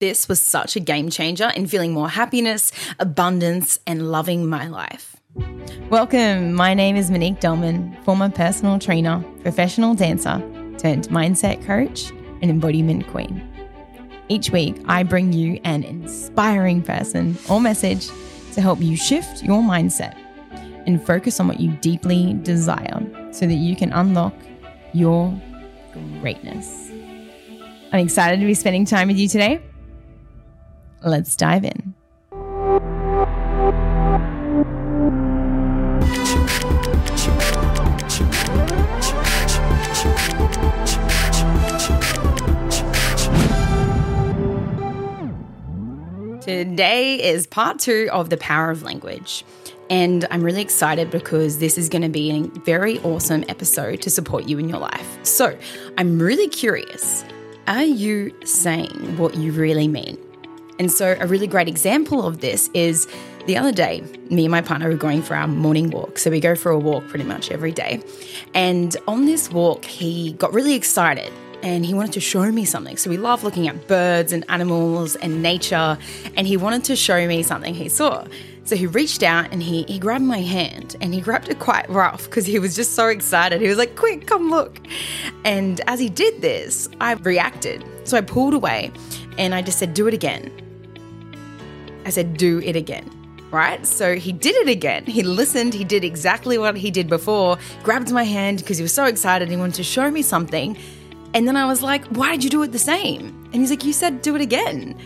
This 0.00 0.30
was 0.30 0.40
such 0.40 0.76
a 0.76 0.80
game 0.80 1.10
changer 1.10 1.52
in 1.54 1.66
feeling 1.66 1.92
more 1.92 2.08
happiness, 2.08 2.72
abundance, 2.98 3.78
and 3.86 4.10
loving 4.10 4.48
my 4.48 4.66
life. 4.66 5.14
Welcome. 5.90 6.54
My 6.54 6.72
name 6.72 6.96
is 6.96 7.10
Monique 7.10 7.38
Dolman, 7.38 7.94
former 8.02 8.30
personal 8.30 8.78
trainer, 8.78 9.22
professional 9.42 9.94
dancer, 9.94 10.38
turned 10.78 11.10
mindset 11.10 11.62
coach, 11.66 12.12
and 12.40 12.44
embodiment 12.44 13.08
queen. 13.08 13.46
Each 14.30 14.48
week, 14.48 14.80
I 14.86 15.02
bring 15.02 15.34
you 15.34 15.60
an 15.64 15.84
inspiring 15.84 16.80
person 16.80 17.36
or 17.50 17.60
message 17.60 18.08
to 18.54 18.62
help 18.62 18.80
you 18.80 18.96
shift 18.96 19.42
your 19.42 19.60
mindset 19.60 20.16
and 20.86 21.04
focus 21.06 21.40
on 21.40 21.46
what 21.46 21.60
you 21.60 21.72
deeply 21.82 22.38
desire 22.42 23.06
so 23.32 23.46
that 23.46 23.52
you 23.52 23.76
can 23.76 23.92
unlock 23.92 24.32
your 24.94 25.38
greatness. 26.22 26.88
I'm 27.92 28.00
excited 28.00 28.40
to 28.40 28.46
be 28.46 28.54
spending 28.54 28.86
time 28.86 29.08
with 29.08 29.18
you 29.18 29.28
today. 29.28 29.60
Let's 31.02 31.34
dive 31.34 31.64
in. 31.64 31.94
Today 46.42 47.22
is 47.22 47.46
part 47.46 47.78
two 47.78 48.08
of 48.12 48.28
the 48.28 48.36
power 48.36 48.70
of 48.70 48.82
language. 48.82 49.44
And 49.88 50.26
I'm 50.30 50.42
really 50.42 50.62
excited 50.62 51.10
because 51.10 51.58
this 51.58 51.78
is 51.78 51.88
going 51.88 52.02
to 52.02 52.08
be 52.08 52.30
a 52.30 52.42
very 52.60 52.98
awesome 53.00 53.44
episode 53.48 54.02
to 54.02 54.10
support 54.10 54.48
you 54.48 54.58
in 54.58 54.68
your 54.68 54.78
life. 54.78 55.18
So 55.22 55.56
I'm 55.96 56.18
really 56.18 56.48
curious 56.48 57.24
are 57.66 57.84
you 57.84 58.34
saying 58.44 59.16
what 59.16 59.36
you 59.36 59.52
really 59.52 59.86
mean? 59.86 60.18
And 60.80 60.90
so, 60.90 61.14
a 61.20 61.26
really 61.26 61.46
great 61.46 61.68
example 61.68 62.26
of 62.26 62.40
this 62.40 62.70
is 62.72 63.06
the 63.46 63.54
other 63.58 63.70
day, 63.70 64.02
me 64.30 64.46
and 64.46 64.50
my 64.50 64.62
partner 64.62 64.88
were 64.88 64.96
going 64.96 65.20
for 65.20 65.36
our 65.36 65.46
morning 65.46 65.90
walk. 65.90 66.16
So, 66.16 66.30
we 66.30 66.40
go 66.40 66.54
for 66.54 66.72
a 66.72 66.78
walk 66.78 67.06
pretty 67.06 67.26
much 67.26 67.50
every 67.50 67.70
day. 67.70 68.02
And 68.54 68.96
on 69.06 69.26
this 69.26 69.50
walk, 69.50 69.84
he 69.84 70.32
got 70.32 70.54
really 70.54 70.72
excited 70.72 71.30
and 71.62 71.84
he 71.84 71.92
wanted 71.92 72.14
to 72.14 72.20
show 72.20 72.50
me 72.50 72.64
something. 72.64 72.96
So, 72.96 73.10
we 73.10 73.18
love 73.18 73.44
looking 73.44 73.68
at 73.68 73.88
birds 73.88 74.32
and 74.32 74.42
animals 74.48 75.16
and 75.16 75.42
nature. 75.42 75.98
And 76.34 76.46
he 76.46 76.56
wanted 76.56 76.84
to 76.84 76.96
show 76.96 77.26
me 77.28 77.42
something 77.42 77.74
he 77.74 77.90
saw. 77.90 78.24
So 78.64 78.74
he 78.74 78.86
reached 78.86 79.22
out 79.22 79.52
and 79.52 79.62
he, 79.62 79.82
he 79.82 79.98
grabbed 79.98 80.24
my 80.24 80.40
hand 80.40 80.96
and 81.00 81.12
he 81.12 81.20
grabbed 81.20 81.48
it 81.48 81.58
quite 81.58 81.90
rough 81.90 82.24
because 82.24 82.46
he 82.46 82.58
was 82.58 82.76
just 82.76 82.94
so 82.94 83.08
excited. 83.08 83.60
He 83.60 83.68
was 83.68 83.78
like, 83.78 83.96
Quick, 83.96 84.26
come 84.26 84.48
look. 84.48 84.80
And 85.44 85.80
as 85.88 86.00
he 86.00 86.08
did 86.08 86.40
this, 86.40 86.88
I 87.00 87.14
reacted. 87.14 87.84
So 88.04 88.16
I 88.16 88.20
pulled 88.22 88.54
away 88.54 88.92
and 89.36 89.54
I 89.54 89.62
just 89.62 89.78
said, 89.78 89.92
Do 89.92 90.06
it 90.06 90.14
again. 90.14 90.69
I 92.04 92.10
said, 92.10 92.36
Do 92.36 92.60
it 92.60 92.76
again. 92.76 93.08
Right? 93.50 93.84
So 93.84 94.14
he 94.14 94.32
did 94.32 94.54
it 94.56 94.68
again. 94.68 95.04
He 95.06 95.24
listened. 95.24 95.74
He 95.74 95.82
did 95.82 96.04
exactly 96.04 96.56
what 96.56 96.76
he 96.76 96.90
did 96.90 97.08
before, 97.08 97.58
grabbed 97.82 98.12
my 98.12 98.22
hand 98.22 98.58
because 98.58 98.78
he 98.78 98.82
was 98.82 98.92
so 98.92 99.06
excited. 99.06 99.48
He 99.48 99.56
wanted 99.56 99.74
to 99.74 99.82
show 99.82 100.08
me 100.10 100.22
something. 100.22 100.78
And 101.34 101.48
then 101.48 101.56
I 101.56 101.66
was 101.66 101.82
like, 101.82 102.04
Why 102.06 102.32
did 102.32 102.44
you 102.44 102.50
do 102.50 102.62
it 102.62 102.72
the 102.72 102.78
same? 102.78 103.28
And 103.52 103.56
he's 103.56 103.70
like, 103.70 103.84
You 103.84 103.92
said 103.92 104.22
do 104.22 104.36
it 104.36 104.40
again. 104.40 104.96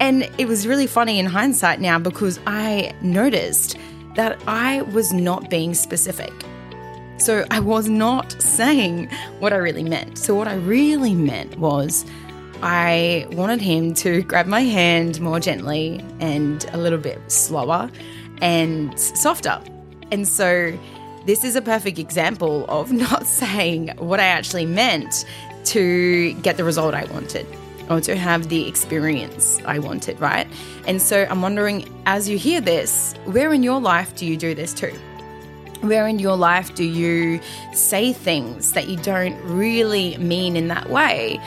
And 0.00 0.30
it 0.38 0.48
was 0.48 0.66
really 0.66 0.86
funny 0.86 1.18
in 1.18 1.26
hindsight 1.26 1.80
now 1.80 1.98
because 1.98 2.40
I 2.46 2.94
noticed 3.02 3.76
that 4.16 4.42
I 4.46 4.82
was 4.82 5.12
not 5.12 5.50
being 5.50 5.74
specific. 5.74 6.32
So 7.18 7.44
I 7.50 7.60
was 7.60 7.86
not 7.86 8.32
saying 8.40 9.10
what 9.40 9.52
I 9.52 9.56
really 9.56 9.84
meant. 9.84 10.16
So, 10.16 10.34
what 10.34 10.48
I 10.48 10.54
really 10.54 11.14
meant 11.14 11.58
was, 11.58 12.06
I 12.62 13.26
wanted 13.32 13.60
him 13.60 13.94
to 13.94 14.22
grab 14.22 14.46
my 14.46 14.60
hand 14.60 15.20
more 15.20 15.40
gently 15.40 16.04
and 16.20 16.64
a 16.72 16.76
little 16.76 16.98
bit 16.98 17.18
slower 17.30 17.90
and 18.42 18.98
softer. 18.98 19.60
And 20.10 20.28
so 20.28 20.78
this 21.26 21.44
is 21.44 21.56
a 21.56 21.62
perfect 21.62 21.98
example 21.98 22.66
of 22.68 22.92
not 23.06 23.26
saying 23.26 23.88
what 23.98 24.20
I 24.20 24.24
actually 24.24 24.66
meant 24.66 25.24
to 25.66 26.32
get 26.42 26.56
the 26.56 26.64
result 26.64 26.94
I 26.94 27.04
wanted 27.04 27.46
or 27.88 28.00
to 28.00 28.16
have 28.16 28.48
the 28.48 28.68
experience 28.68 29.60
I 29.64 29.78
wanted, 29.78 30.20
right? 30.20 30.46
And 30.86 31.02
so 31.02 31.26
I'm 31.28 31.42
wondering 31.42 31.88
as 32.06 32.28
you 32.28 32.38
hear 32.38 32.60
this, 32.60 33.14
where 33.24 33.52
in 33.52 33.62
your 33.62 33.80
life 33.80 34.14
do 34.14 34.26
you 34.26 34.36
do 34.36 34.54
this 34.54 34.72
too? 34.72 34.94
Where 35.80 36.06
in 36.06 36.18
your 36.18 36.36
life 36.36 36.74
do 36.74 36.84
you 36.84 37.40
say 37.72 38.12
things 38.12 38.72
that 38.72 38.88
you 38.88 38.96
don't 38.98 39.36
really 39.42 40.16
mean 40.18 40.56
in 40.56 40.68
that 40.68 40.88
way? 40.90 41.40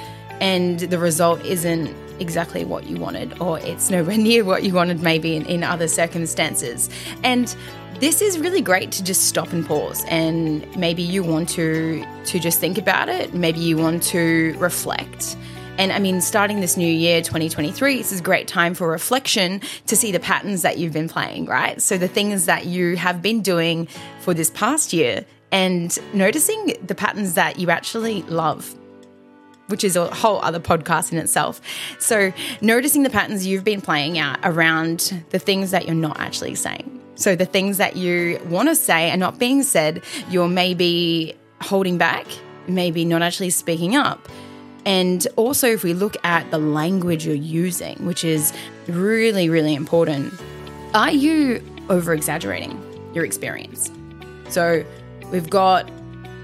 And 0.43 0.81
the 0.81 0.99
result 0.99 1.43
isn't 1.45 1.95
exactly 2.19 2.65
what 2.65 2.85
you 2.85 2.97
wanted, 2.97 3.39
or 3.39 3.59
it's 3.59 3.89
nowhere 3.89 4.17
near 4.29 4.43
what 4.43 4.63
you 4.63 4.73
wanted, 4.73 5.01
maybe 5.01 5.37
in, 5.37 5.45
in 5.45 5.63
other 5.63 5.87
circumstances. 5.87 6.89
And 7.23 7.55
this 8.01 8.21
is 8.21 8.37
really 8.37 8.61
great 8.61 8.91
to 8.91 9.03
just 9.03 9.29
stop 9.29 9.53
and 9.53 9.65
pause 9.65 10.03
and 10.09 10.67
maybe 10.75 11.01
you 11.01 11.23
want 11.23 11.47
to 11.47 12.03
to 12.25 12.39
just 12.39 12.59
think 12.59 12.77
about 12.77 13.07
it 13.07 13.33
maybe 13.33 13.59
you 13.59 13.77
want 13.77 14.03
to 14.03 14.55
reflect 14.57 15.37
and 15.75 15.91
I 15.91 15.97
mean, 15.97 16.21
starting 16.21 16.61
this 16.61 16.77
new 16.77 16.87
year, 16.87 17.23
2023, 17.23 17.97
this 17.97 18.11
is 18.11 18.19
a 18.19 18.23
great 18.23 18.47
time 18.47 18.75
for 18.75 18.87
reflection 18.87 19.59
to 19.87 19.95
see 19.95 20.11
the 20.11 20.19
patterns 20.19 20.61
that 20.61 20.77
you've 20.77 20.93
been 20.93 21.09
playing, 21.09 21.47
right? 21.47 21.81
So, 21.81 21.97
the 21.97 22.07
things 22.07 22.45
that 22.45 22.67
you 22.67 22.95
have 22.95 23.23
been 23.23 23.41
doing 23.41 23.87
for 24.19 24.35
this 24.35 24.51
past 24.51 24.93
year 24.93 25.25
and 25.51 25.97
noticing 26.13 26.75
the 26.85 26.93
patterns 26.93 27.33
that 27.33 27.57
you 27.57 27.71
actually 27.71 28.21
love 28.23 28.75
which 29.67 29.83
is 29.83 29.95
a 29.95 30.13
whole 30.13 30.39
other 30.41 30.59
podcast 30.59 31.11
in 31.11 31.17
itself. 31.17 31.61
So, 31.99 32.33
noticing 32.61 33.03
the 33.03 33.09
patterns 33.09 33.45
you've 33.45 33.63
been 33.63 33.81
playing 33.81 34.17
out 34.17 34.39
around 34.43 35.23
the 35.29 35.39
things 35.39 35.71
that 35.71 35.85
you're 35.85 35.95
not 35.95 36.19
actually 36.19 36.55
saying. 36.55 36.99
So, 37.15 37.35
the 37.35 37.45
things 37.45 37.77
that 37.77 37.95
you 37.95 38.39
want 38.45 38.69
to 38.69 38.75
say 38.75 39.11
are 39.11 39.17
not 39.17 39.39
being 39.39 39.63
said, 39.63 40.03
you're 40.29 40.47
maybe 40.47 41.35
holding 41.61 41.97
back, 41.97 42.27
maybe 42.67 43.05
not 43.05 43.21
actually 43.21 43.51
speaking 43.51 43.95
up. 43.95 44.27
And 44.85 45.25
also, 45.37 45.67
if 45.67 45.83
we 45.83 45.93
look 45.93 46.17
at 46.25 46.49
the 46.51 46.57
language 46.57 47.25
you're 47.25 47.35
using, 47.35 48.05
which 48.05 48.23
is 48.23 48.51
really, 48.87 49.49
really 49.49 49.75
important, 49.75 50.33
are 50.93 51.11
you 51.11 51.63
over 51.89 52.13
exaggerating 52.13 52.77
your 53.13 53.23
experience? 53.23 53.89
So, 54.49 54.83
we've 55.31 55.49
got 55.49 55.89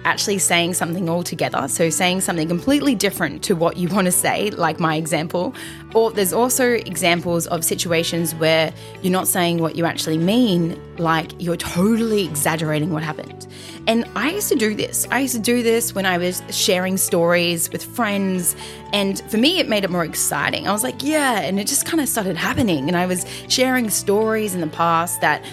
actually 0.09 0.39
saying 0.39 0.73
something 0.73 1.07
altogether. 1.07 1.67
So, 1.67 1.89
saying 1.89 2.21
something 2.21 2.47
completely 2.47 2.95
different 2.95 3.43
to 3.43 3.55
what 3.55 3.77
you 3.77 3.87
want 3.89 4.05
to 4.05 4.11
say, 4.11 4.49
like 4.51 4.79
my 4.79 4.95
example. 4.95 5.53
Or 5.93 6.11
there's 6.11 6.33
also 6.33 6.65
examples 6.73 7.47
of 7.47 7.63
situations 7.63 8.35
where 8.35 8.73
you're 9.01 9.13
not 9.13 9.27
saying 9.27 9.59
what 9.59 9.75
you 9.75 9.85
actually 9.85 10.17
mean, 10.17 10.79
like 10.97 11.31
you're 11.39 11.57
totally 11.57 12.25
exaggerating 12.25 12.91
what 12.91 13.03
happened. 13.03 13.47
And 13.87 14.05
I 14.15 14.31
used 14.31 14.49
to 14.49 14.55
do 14.55 14.75
this. 14.75 15.07
I 15.09 15.19
used 15.19 15.35
to 15.35 15.41
do 15.41 15.63
this 15.63 15.95
when 15.95 16.05
I 16.05 16.17
was 16.17 16.43
sharing 16.49 16.97
stories 16.97 17.71
with 17.71 17.83
friends. 17.83 18.55
And 18.93 19.19
for 19.31 19.37
me, 19.37 19.59
it 19.59 19.67
made 19.67 19.83
it 19.83 19.89
more 19.89 20.05
exciting. 20.05 20.67
I 20.67 20.71
was 20.71 20.83
like, 20.83 21.01
yeah. 21.01 21.39
And 21.39 21.59
it 21.59 21.67
just 21.67 21.85
kind 21.85 22.01
of 22.01 22.07
started 22.07 22.37
happening. 22.37 22.87
And 22.87 22.97
I 22.97 23.05
was 23.05 23.25
sharing 23.47 23.89
stories 23.89 24.53
in 24.53 24.61
the 24.61 24.67
past 24.67 25.21
that 25.21 25.43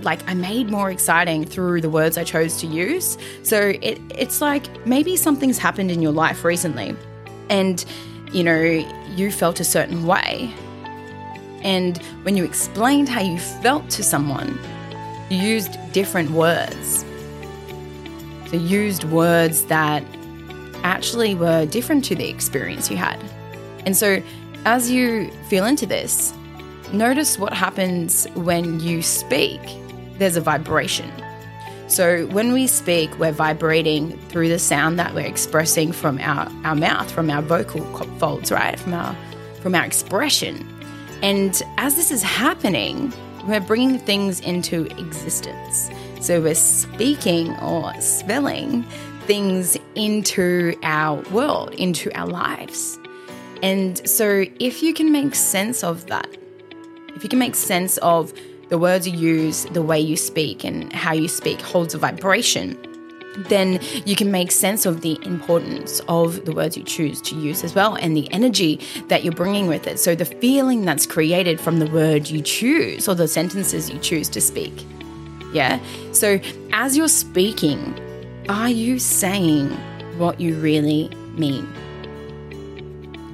like 0.00 0.28
I 0.28 0.34
made 0.34 0.70
more 0.70 0.90
exciting 0.90 1.44
through 1.44 1.80
the 1.80 1.90
words 1.90 2.18
I 2.18 2.24
chose 2.24 2.56
to 2.58 2.66
use. 2.66 3.16
So 3.42 3.72
it, 3.80 4.00
it's 4.16 4.40
like 4.40 4.86
maybe 4.86 5.16
something's 5.16 5.58
happened 5.58 5.90
in 5.90 6.02
your 6.02 6.12
life 6.12 6.44
recently 6.44 6.96
and 7.48 7.84
you 8.32 8.44
know 8.44 8.60
you 9.14 9.30
felt 9.30 9.60
a 9.60 9.64
certain 9.64 10.06
way. 10.06 10.52
And 11.62 11.98
when 12.22 12.36
you 12.36 12.44
explained 12.44 13.08
how 13.08 13.20
you 13.20 13.38
felt 13.38 13.90
to 13.90 14.02
someone, 14.02 14.58
you 15.28 15.38
used 15.38 15.78
different 15.92 16.30
words. 16.30 17.04
So 18.46 18.56
used 18.56 19.04
words 19.04 19.64
that 19.66 20.02
actually 20.82 21.34
were 21.34 21.66
different 21.66 22.04
to 22.06 22.14
the 22.14 22.28
experience 22.28 22.90
you 22.90 22.96
had. 22.96 23.18
And 23.84 23.96
so 23.96 24.22
as 24.64 24.90
you 24.90 25.30
feel 25.48 25.66
into 25.66 25.86
this, 25.86 26.32
Notice 26.92 27.38
what 27.38 27.52
happens 27.52 28.26
when 28.34 28.80
you 28.80 29.02
speak. 29.02 29.60
There's 30.18 30.36
a 30.36 30.40
vibration. 30.40 31.10
So 31.86 32.26
when 32.28 32.52
we 32.52 32.66
speak, 32.66 33.16
we're 33.18 33.32
vibrating 33.32 34.18
through 34.28 34.48
the 34.48 34.58
sound 34.58 34.98
that 34.98 35.14
we're 35.14 35.26
expressing 35.26 35.92
from 35.92 36.18
our, 36.18 36.50
our 36.64 36.74
mouth, 36.74 37.10
from 37.10 37.30
our 37.30 37.42
vocal 37.42 37.84
folds, 38.18 38.52
right? 38.52 38.78
From 38.78 38.94
our 38.94 39.16
from 39.60 39.74
our 39.74 39.84
expression. 39.84 40.66
And 41.22 41.62
as 41.76 41.96
this 41.96 42.10
is 42.10 42.22
happening, 42.22 43.12
we're 43.46 43.60
bringing 43.60 43.98
things 43.98 44.40
into 44.40 44.86
existence. 44.98 45.90
So 46.20 46.40
we're 46.40 46.54
speaking 46.54 47.54
or 47.58 47.92
spelling 48.00 48.84
things 49.26 49.76
into 49.94 50.74
our 50.82 51.20
world, 51.30 51.74
into 51.74 52.10
our 52.18 52.26
lives. 52.26 52.98
And 53.62 54.06
so 54.08 54.46
if 54.58 54.82
you 54.82 54.94
can 54.94 55.12
make 55.12 55.34
sense 55.34 55.84
of 55.84 56.06
that, 56.06 56.26
if 57.14 57.22
you 57.22 57.28
can 57.28 57.38
make 57.38 57.54
sense 57.54 57.98
of 57.98 58.32
the 58.68 58.78
words 58.78 59.06
you 59.06 59.16
use, 59.16 59.64
the 59.66 59.82
way 59.82 59.98
you 59.98 60.16
speak, 60.16 60.64
and 60.64 60.92
how 60.92 61.12
you 61.12 61.28
speak 61.28 61.60
holds 61.60 61.94
a 61.94 61.98
vibration, 61.98 62.78
then 63.48 63.80
you 64.04 64.16
can 64.16 64.30
make 64.30 64.50
sense 64.50 64.86
of 64.86 65.02
the 65.02 65.18
importance 65.24 66.00
of 66.08 66.44
the 66.44 66.52
words 66.52 66.76
you 66.76 66.82
choose 66.82 67.20
to 67.22 67.34
use 67.36 67.62
as 67.62 67.74
well 67.74 67.94
and 67.94 68.16
the 68.16 68.30
energy 68.32 68.80
that 69.08 69.24
you're 69.24 69.32
bringing 69.32 69.66
with 69.66 69.86
it. 69.86 69.98
So, 69.98 70.14
the 70.14 70.24
feeling 70.24 70.84
that's 70.84 71.06
created 71.06 71.60
from 71.60 71.78
the 71.78 71.86
word 71.86 72.28
you 72.28 72.42
choose 72.42 73.08
or 73.08 73.14
the 73.14 73.28
sentences 73.28 73.90
you 73.90 73.98
choose 73.98 74.28
to 74.30 74.40
speak. 74.40 74.72
Yeah. 75.52 75.80
So, 76.12 76.40
as 76.72 76.96
you're 76.96 77.08
speaking, 77.08 77.98
are 78.48 78.70
you 78.70 78.98
saying 78.98 79.70
what 80.18 80.40
you 80.40 80.56
really 80.56 81.08
mean? 81.36 81.72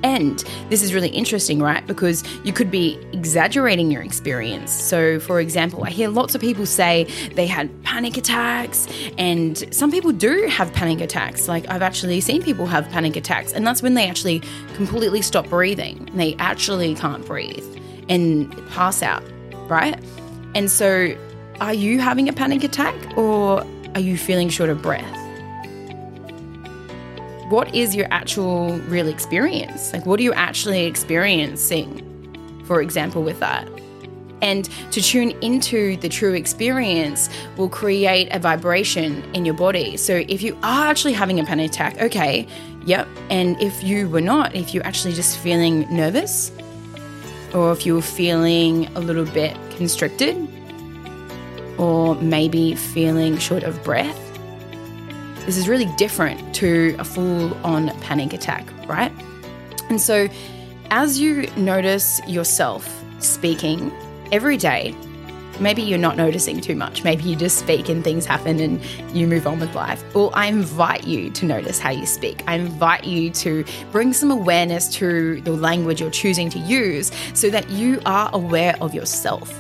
And 0.07 0.39
this 0.71 0.85
is 0.85 0.95
really 0.95 1.09
interesting, 1.09 1.59
right? 1.59 1.85
Because 1.85 2.23
you 2.45 2.53
could 2.53 2.71
be 2.71 2.97
exaggerating 3.13 3.91
your 3.91 4.03
experience. 4.03 4.71
So, 4.71 5.19
for 5.19 5.41
example, 5.41 5.83
I 5.83 5.91
hear 5.91 6.09
lots 6.09 6.37
of 6.37 6.41
people 6.41 6.65
say 6.65 7.09
they 7.35 7.49
had 7.49 7.69
panic 7.83 8.17
attacks, 8.17 8.87
and 9.19 9.67
some 9.75 9.91
people 9.91 10.13
do 10.13 10.47
have 10.47 10.73
panic 10.73 11.01
attacks. 11.01 11.49
Like, 11.49 11.69
I've 11.69 11.83
actually 11.83 12.21
seen 12.21 12.41
people 12.41 12.67
have 12.67 12.89
panic 12.91 13.17
attacks, 13.17 13.53
and 13.53 13.67
that's 13.67 13.83
when 13.83 13.95
they 13.95 14.09
actually 14.09 14.43
completely 14.75 15.23
stop 15.23 15.49
breathing. 15.49 16.09
They 16.15 16.37
actually 16.39 16.95
can't 16.95 17.27
breathe 17.27 17.67
and 18.09 18.57
pass 18.69 19.03
out, 19.03 19.25
right? 19.69 19.99
And 20.55 20.71
so, 20.71 21.17
are 21.61 21.75
you 21.75 21.99
having 21.99 22.29
a 22.29 22.33
panic 22.33 22.63
attack 22.63 22.95
or 23.19 23.67
are 23.97 24.01
you 24.01 24.17
feeling 24.17 24.51
short 24.51 24.71
of 24.71 24.81
breath? 24.83 25.16
What 27.49 27.73
is 27.75 27.95
your 27.95 28.07
actual 28.11 28.79
real 28.89 29.09
experience? 29.09 29.93
Like, 29.93 30.05
what 30.05 30.19
are 30.19 30.23
you 30.23 30.33
actually 30.33 30.85
experiencing, 30.87 32.03
for 32.65 32.83
example, 32.83 33.23
with 33.23 33.39
that? 33.41 33.69
And 34.43 34.69
to 34.91 35.01
tune 35.01 35.31
into 35.43 35.97
the 35.99 36.09
true 36.09 36.35
experience 36.35 37.31
will 37.57 37.69
create 37.69 38.29
a 38.33 38.39
vibration 38.39 39.23
in 39.35 39.45
your 39.45 39.55
body. 39.55 39.97
So, 39.97 40.25
if 40.29 40.43
you 40.43 40.59
are 40.63 40.87
actually 40.87 41.15
having 41.15 41.41
a 41.41 41.45
panic 41.45 41.71
attack, 41.71 42.01
okay, 42.01 42.47
yep. 42.85 43.09
And 43.31 43.61
if 43.63 43.83
you 43.83 44.09
were 44.09 44.21
not, 44.21 44.55
if 44.55 44.75
you're 44.75 44.87
actually 44.87 45.15
just 45.15 45.39
feeling 45.39 45.87
nervous, 45.95 46.53
or 47.55 47.73
if 47.73 47.87
you're 47.87 48.03
feeling 48.03 48.87
a 48.97 49.01
little 49.01 49.25
bit 49.25 49.57
constricted, 49.77 50.37
or 51.79 52.15
maybe 52.17 52.75
feeling 52.75 53.39
short 53.39 53.63
of 53.63 53.83
breath, 53.85 54.26
this 55.47 55.57
is 55.57 55.69
really 55.69 55.87
different 55.97 56.55
to 56.57 56.97
a 56.99 57.05
full 57.05 57.55
on 57.65 57.89
panic 58.01 58.33
attack, 58.33 58.67
right? 58.89 59.13
And 59.89 60.01
so, 60.01 60.29
as 60.91 61.21
you 61.21 61.49
notice 61.57 62.21
yourself 62.27 62.87
speaking 63.21 63.93
every 64.33 64.57
day, 64.57 64.95
maybe 65.61 65.83
you're 65.83 65.99
not 65.99 66.17
noticing 66.17 66.61
too 66.61 66.75
much. 66.75 67.05
Maybe 67.05 67.23
you 67.23 67.37
just 67.37 67.59
speak 67.59 67.89
and 67.89 68.03
things 68.03 68.27
happen 68.27 68.61
and 68.61 68.85
you 69.17 69.29
move 69.29 69.47
on 69.47 69.61
with 69.61 69.75
life. 69.75 70.03
Well, 70.15 70.31
I 70.35 70.47
invite 70.47 71.07
you 71.07 71.31
to 71.31 71.47
notice 71.47 71.79
how 71.79 71.91
you 71.91 72.07
speak. 72.07 72.43
I 72.49 72.57
invite 72.57 73.05
you 73.05 73.31
to 73.31 73.65
bring 73.93 74.13
some 74.13 74.33
awareness 74.33 74.89
to 74.97 75.41
the 75.43 75.53
language 75.53 76.01
you're 76.01 76.11
choosing 76.11 76.51
to 76.51 76.59
use 76.59 77.11
so 77.35 77.51
that 77.51 77.71
you 77.71 78.01
are 78.05 78.31
aware 78.33 78.77
of 78.81 78.95
yourself. 78.95 79.53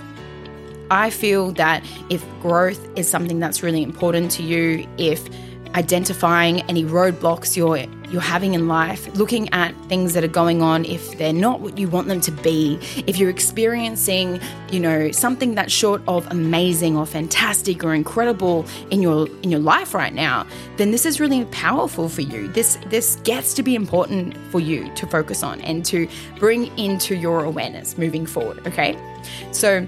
I 0.91 1.11
feel 1.11 1.53
that 1.53 1.85
if 2.11 2.25
growth 2.41 2.87
is 2.97 3.09
something 3.09 3.41
that's 3.41 3.63
really 3.63 3.83
important 3.83 4.31
to 4.33 4.43
you, 4.43 4.87
if 4.99 5.29
identifying 5.75 6.61
any 6.63 6.85
roadblocks 6.85 7.57
you're 7.57 7.87
you're 8.11 8.23
having 8.23 8.55
in 8.55 8.69
life, 8.69 9.13
looking 9.17 9.53
at 9.53 9.75
things 9.89 10.15
that 10.15 10.23
are 10.23 10.29
going 10.29 10.63
on 10.63 10.85
if 10.85 11.19
they're 11.19 11.33
not 11.33 11.61
what 11.61 11.77
you 11.77 11.89
want 11.89 12.07
them 12.07 12.21
to 12.21 12.31
be, 12.31 12.79
if 13.07 13.19
you're 13.19 13.31
experiencing, 13.31 14.41
you 14.71 14.79
know, 14.79 15.11
something 15.11 15.57
that's 15.57 15.73
short 15.73 16.01
of 16.07 16.25
amazing 16.31 16.97
or 16.97 17.05
fantastic 17.05 17.83
or 17.83 17.95
incredible 17.95 18.65
in 18.91 19.03
your 19.03 19.29
in 19.43 19.51
your 19.51 19.61
life 19.61 19.93
right 19.95 20.15
now, 20.15 20.47
then 20.77 20.91
this 20.93 21.05
is 21.05 21.19
really 21.19 21.45
powerful 21.47 22.09
for 22.09 22.23
you. 22.23 22.49
This 22.49 22.79
this 22.87 23.17
gets 23.25 23.55
to 23.55 23.63
be 23.63 23.75
important 23.75 24.37
for 24.51 24.61
you 24.61 24.93
to 24.95 25.07
focus 25.07 25.43
on 25.43 25.61
and 25.63 25.85
to 25.87 26.09
bring 26.39 26.67
into 26.79 27.17
your 27.17 27.45
awareness 27.45 27.99
moving 27.99 28.25
forward, 28.27 28.65
okay? 28.67 28.97
So 29.51 29.87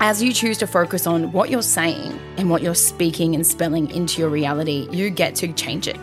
as 0.00 0.22
you 0.22 0.32
choose 0.32 0.58
to 0.58 0.66
focus 0.66 1.06
on 1.06 1.32
what 1.32 1.50
you're 1.50 1.62
saying 1.62 2.18
and 2.36 2.50
what 2.50 2.62
you're 2.62 2.74
speaking 2.74 3.34
and 3.34 3.46
spelling 3.46 3.90
into 3.90 4.20
your 4.20 4.28
reality, 4.28 4.88
you 4.90 5.10
get 5.10 5.34
to 5.36 5.52
change 5.52 5.88
it. 5.88 5.98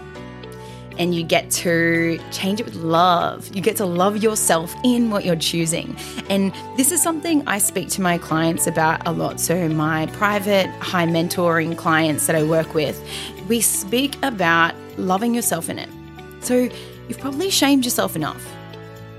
And 0.99 1.15
you 1.15 1.23
get 1.23 1.49
to 1.51 2.19
change 2.31 2.59
it 2.59 2.65
with 2.65 2.75
love. 2.75 3.49
You 3.55 3.63
get 3.63 3.77
to 3.77 3.85
love 3.85 4.17
yourself 4.17 4.75
in 4.83 5.09
what 5.09 5.25
you're 5.25 5.35
choosing. 5.35 5.95
And 6.29 6.53
this 6.77 6.91
is 6.91 7.01
something 7.01 7.47
I 7.47 7.57
speak 7.57 7.89
to 7.89 8.01
my 8.01 8.19
clients 8.19 8.67
about 8.67 9.07
a 9.07 9.11
lot. 9.11 9.39
So, 9.39 9.67
my 9.69 10.05
private 10.07 10.67
high 10.81 11.07
mentoring 11.07 11.75
clients 11.75 12.27
that 12.27 12.35
I 12.35 12.43
work 12.43 12.75
with, 12.75 13.03
we 13.49 13.59
speak 13.59 14.15
about 14.21 14.75
loving 14.97 15.33
yourself 15.33 15.67
in 15.67 15.79
it. 15.79 15.89
So, 16.41 16.69
you've 17.07 17.19
probably 17.19 17.49
shamed 17.49 17.85
yourself 17.85 18.15
enough 18.15 18.52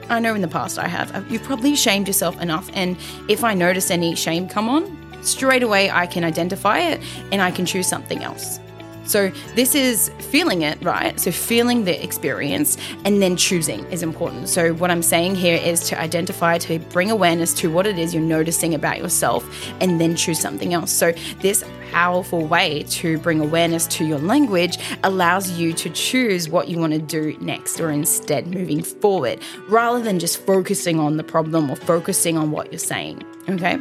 I 0.09 0.21
know 0.21 0.35
in 0.35 0.43
the 0.43 0.49
past 0.49 0.79
I 0.79 0.89
have. 0.89 1.31
You've 1.31 1.43
probably 1.43 1.75
shamed 1.77 2.07
yourself 2.07 2.41
enough. 2.41 2.71
And 2.75 2.97
if 3.29 3.45
I 3.45 3.55
notice 3.55 3.91
any 3.91 4.15
shame 4.15 4.49
come 4.49 4.69
on, 4.69 5.23
straight 5.23 5.63
away 5.63 5.91
I 5.91 6.07
can 6.07 6.25
identify 6.25 6.81
it 6.81 7.01
and 7.33 7.41
I 7.41 7.51
can 7.51 7.67
choose 7.67 7.87
something 7.87 8.23
else. 8.23 8.61
So, 9.07 9.31
this 9.55 9.75
is 9.75 10.11
feeling 10.19 10.63
it, 10.63 10.83
right? 10.83 11.19
So, 11.21 11.31
feeling 11.31 11.85
the 11.85 12.03
experience 12.03 12.77
and 13.05 13.21
then 13.23 13.37
choosing 13.37 13.85
is 13.93 14.03
important. 14.03 14.49
So, 14.49 14.75
what 14.75 14.91
I'm 14.91 15.03
saying 15.03 15.37
here 15.37 15.57
is 15.57 15.81
to 15.89 16.01
identify, 16.01 16.59
to 16.59 16.79
bring 16.79 17.11
awareness 17.11 17.53
to 17.55 17.71
what 17.71 17.87
it 17.87 17.99
is 17.99 18.15
you're 18.15 18.23
noticing 18.23 18.75
about 18.75 18.99
yourself 18.99 19.45
and 19.81 20.01
then 20.01 20.17
choose 20.17 20.41
something 20.41 20.75
else. 20.75 20.91
So, 20.91 21.13
this 21.41 21.65
powerful 21.95 22.45
way 22.45 22.83
to 22.89 23.19
bring 23.19 23.41
awareness 23.41 23.87
to 23.87 24.05
your 24.05 24.19
language 24.19 24.79
allows 25.05 25.53
you 25.53 25.73
to 25.73 25.89
choose 25.91 26.49
what 26.49 26.69
you 26.69 26.79
want 26.79 26.93
to 26.93 26.99
do 26.99 27.39
next 27.41 27.81
or 27.81 27.91
instead 27.91 28.49
moving 28.49 28.83
forward 28.83 29.39
rather 29.69 30.03
than 30.03 30.19
just 30.19 30.39
focusing 30.45 30.99
on 30.99 31.17
the 31.17 31.23
problem 31.23 31.71
or 31.71 31.77
focusing 31.77 32.37
on 32.37 32.51
what 32.51 32.73
you're 32.73 32.79
saying. 32.81 33.23
Okay. 33.49 33.77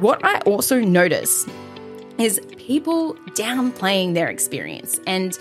What 0.00 0.24
I 0.24 0.40
also 0.40 0.80
notice 0.80 1.46
is 2.18 2.40
people 2.56 3.14
downplaying 3.30 4.14
their 4.14 4.28
experience. 4.28 5.00
And 5.06 5.38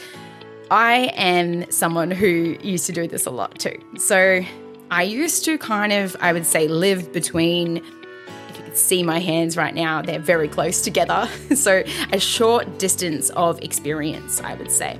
I 0.72 1.12
am 1.16 1.70
someone 1.72 2.12
who 2.12 2.58
used 2.62 2.86
to 2.88 2.92
do 2.92 3.08
this 3.08 3.25
a 3.25 3.30
lot 3.30 3.60
too. 3.60 3.78
So 3.98 4.44
I 4.90 5.04
used 5.04 5.46
to 5.46 5.58
kind 5.58 5.94
of, 5.94 6.16
I 6.20 6.34
would 6.34 6.46
say, 6.46 6.68
live 6.68 7.14
between, 7.14 7.78
if 7.78 8.58
you 8.58 8.64
could 8.64 8.78
see 8.78 9.04
my 9.04 9.20
hands 9.20 9.56
right 9.56 9.74
now, 9.74 10.02
they're 10.02 10.20
very 10.20 10.48
close 10.48 10.81
together. 10.81 11.30
so 11.56 11.84
a 12.12 12.20
short 12.20 12.80
distance 12.80 13.30
of 13.31 13.62
experience, 13.62 14.42
I 14.42 14.56
would 14.56 14.72
say. 14.72 15.00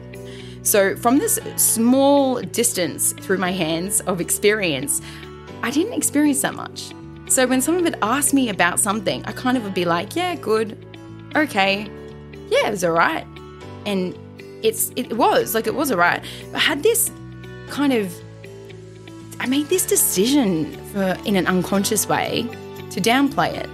So 0.62 0.96
from 0.96 1.18
this 1.18 1.40
small 1.58 2.42
distance 2.42 3.14
through 3.14 3.38
my 3.38 3.52
hands 3.52 4.00
of 4.02 4.22
experience, 4.22 5.02
I 5.62 5.72
didn't 5.72 5.94
experience 5.94 6.42
that 6.42 6.54
much. 6.54 6.92
So 7.28 7.48
when 7.48 7.62
someone 7.62 7.84
would 7.84 7.98
ask 8.02 8.34
me 8.34 8.50
about 8.50 8.80
something, 8.80 9.26
I 9.26 9.32
kind 9.32 9.58
of 9.58 9.64
would 9.64 9.74
be 9.74 9.86
like, 9.86 10.16
yeah, 10.16 10.36
good, 10.36 10.78
okay, 11.36 11.90
yeah, 12.50 12.68
it 12.68 12.72
was 12.72 12.84
all 12.84 12.92
right. 12.92 13.26
And 13.86 14.18
it's 14.64 14.92
it 14.96 15.18
was 15.18 15.54
like 15.54 15.68
it 15.68 15.76
was 15.76 15.92
all 15.92 15.98
right. 15.98 16.24
But 16.52 16.58
I 16.58 16.60
had 16.60 16.84
this 16.84 17.12
kind 17.70 17.94
of 17.94 18.14
I 19.40 19.46
made 19.46 19.68
this 19.68 19.86
decision 19.86 20.74
for 20.88 21.18
in 21.26 21.36
an 21.36 21.48
unconscious 21.48 22.08
way 22.08 22.48
to 22.92 23.02
downplay 23.02 23.54
it. 23.54 23.70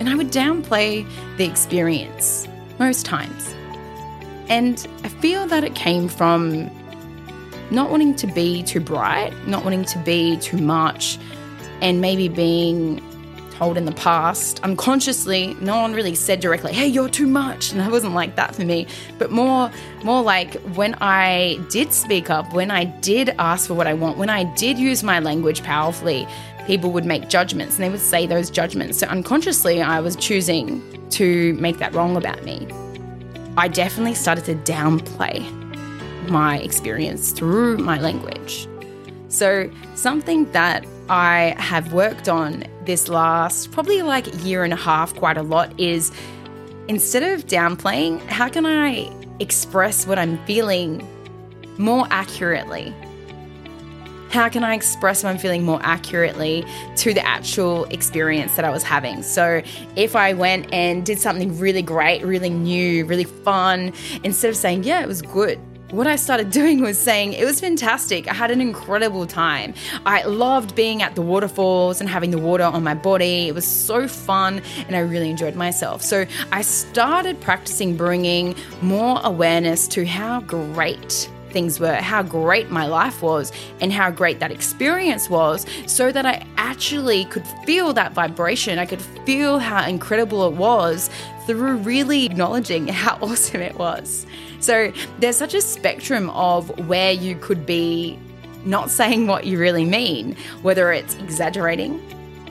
And 0.00 0.08
I 0.08 0.14
would 0.14 0.30
downplay 0.30 1.06
the 1.36 1.44
experience 1.44 2.48
most 2.78 3.06
times. 3.06 3.54
And 4.48 4.86
I 5.04 5.08
feel 5.08 5.46
that 5.46 5.64
it 5.64 5.74
came 5.74 6.08
from 6.08 6.70
not 7.70 7.90
wanting 7.90 8.14
to 8.16 8.26
be 8.26 8.62
too 8.62 8.80
bright, 8.80 9.32
not 9.46 9.64
wanting 9.64 9.84
to 9.86 9.98
be 10.00 10.36
too 10.38 10.58
much, 10.58 11.18
and 11.80 12.00
maybe 12.00 12.28
being 12.28 13.02
told 13.58 13.76
in 13.76 13.84
the 13.84 13.92
past 13.92 14.62
unconsciously 14.64 15.54
no 15.60 15.80
one 15.80 15.92
really 15.92 16.14
said 16.14 16.40
directly 16.40 16.72
hey 16.72 16.86
you're 16.86 17.08
too 17.08 17.26
much. 17.26 17.72
And 17.72 17.80
that 17.80 17.90
wasn't 17.90 18.14
like 18.14 18.36
that 18.36 18.54
for 18.54 18.62
me. 18.64 18.86
But 19.18 19.30
more 19.30 19.70
more 20.02 20.22
like 20.22 20.54
when 20.76 20.94
i 21.00 21.58
did 21.70 21.92
speak 21.92 22.30
up 22.30 22.52
when 22.52 22.70
i 22.70 22.84
did 22.84 23.30
ask 23.38 23.68
for 23.68 23.74
what 23.74 23.86
i 23.86 23.94
want 23.94 24.18
when 24.18 24.28
i 24.28 24.44
did 24.54 24.78
use 24.78 25.02
my 25.02 25.18
language 25.18 25.62
powerfully 25.62 26.26
people 26.66 26.90
would 26.92 27.04
make 27.04 27.28
judgments 27.28 27.76
and 27.76 27.84
they 27.84 27.90
would 27.90 28.00
say 28.00 28.26
those 28.26 28.50
judgments. 28.50 28.98
So 28.98 29.06
unconsciously 29.06 29.82
i 29.82 30.00
was 30.00 30.16
choosing 30.16 30.82
to 31.10 31.54
make 31.54 31.78
that 31.78 31.94
wrong 31.94 32.16
about 32.16 32.42
me. 32.44 32.66
I 33.56 33.68
definitely 33.68 34.14
started 34.14 34.44
to 34.46 34.54
downplay 34.72 35.38
my 36.28 36.58
experience 36.58 37.30
through 37.30 37.78
my 37.78 38.00
language. 38.00 38.66
So 39.28 39.70
something 39.94 40.50
that 40.52 40.84
I 41.08 41.54
have 41.58 41.92
worked 41.92 42.28
on 42.28 42.64
this 42.86 43.08
last 43.08 43.72
probably 43.72 44.02
like 44.02 44.26
year 44.44 44.64
and 44.64 44.72
a 44.72 44.76
half 44.76 45.14
quite 45.14 45.36
a 45.36 45.42
lot 45.42 45.78
is 45.78 46.12
instead 46.88 47.22
of 47.22 47.46
downplaying, 47.46 48.20
how 48.26 48.48
can 48.48 48.66
I 48.66 49.10
express 49.40 50.06
what 50.06 50.18
I'm 50.18 50.38
feeling 50.46 51.06
more 51.78 52.06
accurately? 52.10 52.94
How 54.30 54.48
can 54.48 54.64
I 54.64 54.74
express 54.74 55.22
what 55.22 55.30
I'm 55.30 55.38
feeling 55.38 55.64
more 55.64 55.78
accurately 55.82 56.66
to 56.96 57.14
the 57.14 57.24
actual 57.24 57.84
experience 57.86 58.56
that 58.56 58.64
I 58.64 58.70
was 58.70 58.82
having? 58.82 59.22
So, 59.22 59.62
if 59.94 60.16
I 60.16 60.32
went 60.32 60.72
and 60.72 61.06
did 61.06 61.20
something 61.20 61.56
really 61.56 61.82
great, 61.82 62.24
really 62.24 62.50
new, 62.50 63.06
really 63.06 63.24
fun, 63.24 63.92
instead 64.24 64.50
of 64.50 64.56
saying, 64.56 64.82
yeah, 64.82 65.02
it 65.02 65.06
was 65.06 65.22
good, 65.22 65.60
what 65.90 66.06
I 66.06 66.16
started 66.16 66.50
doing 66.60 66.80
was 66.80 66.98
saying 66.98 67.32
it 67.32 67.44
was 67.44 67.60
fantastic. 67.60 68.28
I 68.28 68.34
had 68.34 68.50
an 68.50 68.60
incredible 68.60 69.26
time. 69.26 69.74
I 70.06 70.22
loved 70.24 70.74
being 70.74 71.02
at 71.02 71.14
the 71.14 71.22
waterfalls 71.22 72.00
and 72.00 72.08
having 72.08 72.30
the 72.30 72.38
water 72.38 72.64
on 72.64 72.82
my 72.82 72.94
body. 72.94 73.48
It 73.48 73.54
was 73.54 73.66
so 73.66 74.08
fun 74.08 74.62
and 74.86 74.96
I 74.96 75.00
really 75.00 75.30
enjoyed 75.30 75.54
myself. 75.54 76.02
So 76.02 76.26
I 76.52 76.62
started 76.62 77.40
practicing 77.40 77.96
bringing 77.96 78.54
more 78.82 79.20
awareness 79.22 79.86
to 79.88 80.04
how 80.04 80.40
great 80.40 81.28
things 81.54 81.78
were, 81.78 81.94
how 81.94 82.22
great 82.22 82.68
my 82.68 82.86
life 82.86 83.22
was, 83.22 83.52
and 83.80 83.92
how 83.92 84.10
great 84.10 84.40
that 84.40 84.50
experience 84.50 85.30
was, 85.30 85.64
so 85.86 86.10
that 86.10 86.26
I 86.26 86.44
actually 86.56 87.24
could 87.26 87.46
feel 87.64 87.94
that 87.94 88.12
vibration. 88.12 88.78
I 88.78 88.86
could 88.86 89.00
feel 89.00 89.60
how 89.60 89.88
incredible 89.88 90.46
it 90.48 90.54
was 90.54 91.08
through 91.46 91.76
really 91.76 92.26
acknowledging 92.26 92.88
how 93.02 93.16
awesome 93.22 93.62
it 93.62 93.76
was. 93.78 94.26
So 94.64 94.90
there's 95.18 95.36
such 95.36 95.52
a 95.52 95.60
spectrum 95.60 96.30
of 96.30 96.88
where 96.88 97.12
you 97.12 97.36
could 97.36 97.66
be 97.66 98.18
not 98.64 98.88
saying 98.90 99.26
what 99.26 99.44
you 99.44 99.58
really 99.58 99.84
mean, 99.84 100.36
whether 100.62 100.90
it's 100.90 101.14
exaggerating 101.16 102.00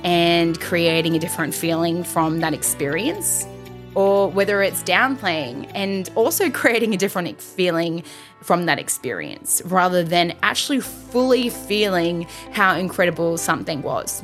and 0.03 0.59
creating 0.61 1.15
a 1.15 1.19
different 1.19 1.55
feeling 1.55 2.03
from 2.03 2.39
that 2.41 2.53
experience, 2.53 3.47
or 3.95 4.29
whether 4.29 4.61
it's 4.61 4.83
downplaying 4.83 5.71
and 5.73 6.11
also 6.13 6.51
creating 6.51 6.93
a 6.93 6.97
different 6.97 7.41
feeling 7.41 8.03
from 8.43 8.67
that 8.67 8.77
experience 8.77 9.63
rather 9.65 10.03
than 10.03 10.35
actually 10.43 10.81
fully 10.81 11.49
feeling 11.49 12.27
how 12.51 12.75
incredible 12.75 13.39
something 13.39 13.81
was. 13.81 14.21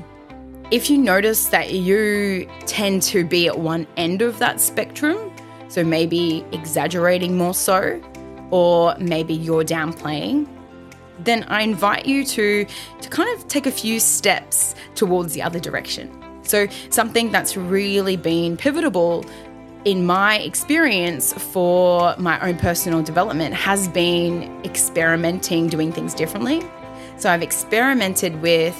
If 0.70 0.92
you 0.92 1.00
notice 1.00 1.48
that 1.48 1.74
you 1.74 2.48
tend 2.68 3.02
to 3.04 3.26
be 3.26 3.48
at 3.48 3.58
one 3.58 3.88
end 3.98 4.22
of 4.22 4.38
that 4.38 4.62
spectrum, 4.62 5.29
so 5.70 5.84
maybe 5.84 6.44
exaggerating 6.52 7.38
more 7.38 7.54
so, 7.54 8.02
or 8.52 8.96
maybe 9.00 9.34
you're 9.34 9.64
downplaying, 9.64 10.48
then 11.20 11.44
I 11.48 11.62
invite 11.62 12.06
you 12.06 12.26
to, 12.26 12.66
to 13.02 13.10
kind 13.10 13.38
of 13.38 13.48
take 13.48 13.66
a 13.66 13.72
few 13.72 14.00
steps 14.00 14.76
towards 14.96 15.34
the 15.34 15.42
other 15.42 15.60
direction. 15.60 16.16
So, 16.44 16.68
something 16.90 17.32
that's 17.32 17.56
really 17.56 18.18
been 18.18 18.58
pivotal 18.58 19.24
in 19.86 20.06
my 20.06 20.40
experience 20.40 21.32
for 21.34 22.16
my 22.18 22.40
own 22.42 22.58
personal 22.58 23.04
development 23.04 23.54
has 23.54 23.88
been 23.88 24.60
experimenting, 24.66 25.68
doing 25.68 25.92
things 25.92 26.16
differently. 26.16 26.64
So, 27.18 27.30
I've 27.30 27.44
experimented 27.44 28.42
with 28.42 28.76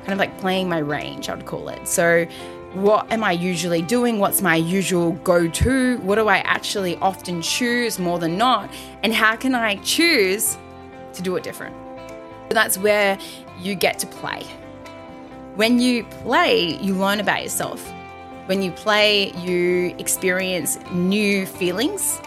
kind 0.00 0.12
of 0.12 0.18
like 0.18 0.38
playing 0.38 0.68
my 0.68 0.78
range, 0.78 1.28
I 1.28 1.34
would 1.34 1.44
call 1.44 1.68
it. 1.68 1.86
So, 1.86 2.26
what 2.74 3.10
am 3.10 3.24
I 3.24 3.32
usually 3.32 3.82
doing? 3.82 4.18
What's 4.20 4.42
my 4.42 4.54
usual 4.54 5.12
go 5.12 5.48
to? 5.48 5.98
What 5.98 6.14
do 6.16 6.28
I 6.28 6.38
actually 6.38 6.96
often 6.96 7.42
choose 7.42 7.98
more 7.98 8.18
than 8.18 8.38
not? 8.38 8.70
And 9.02 9.12
how 9.12 9.34
can 9.34 9.54
I 9.54 9.76
choose 9.76 10.56
to 11.14 11.22
do 11.22 11.34
it 11.36 11.42
different? 11.42 11.74
That's 12.50 12.78
where 12.78 13.18
you 13.58 13.74
get 13.74 13.98
to 14.00 14.06
play. 14.06 14.44
When 15.56 15.80
you 15.80 16.04
play, 16.04 16.76
you 16.80 16.94
learn 16.94 17.18
about 17.18 17.42
yourself. 17.42 17.84
When 18.46 18.62
you 18.62 18.70
play, 18.70 19.32
you 19.32 19.94
experience 19.98 20.78
new 20.92 21.46
feelings, 21.46 22.20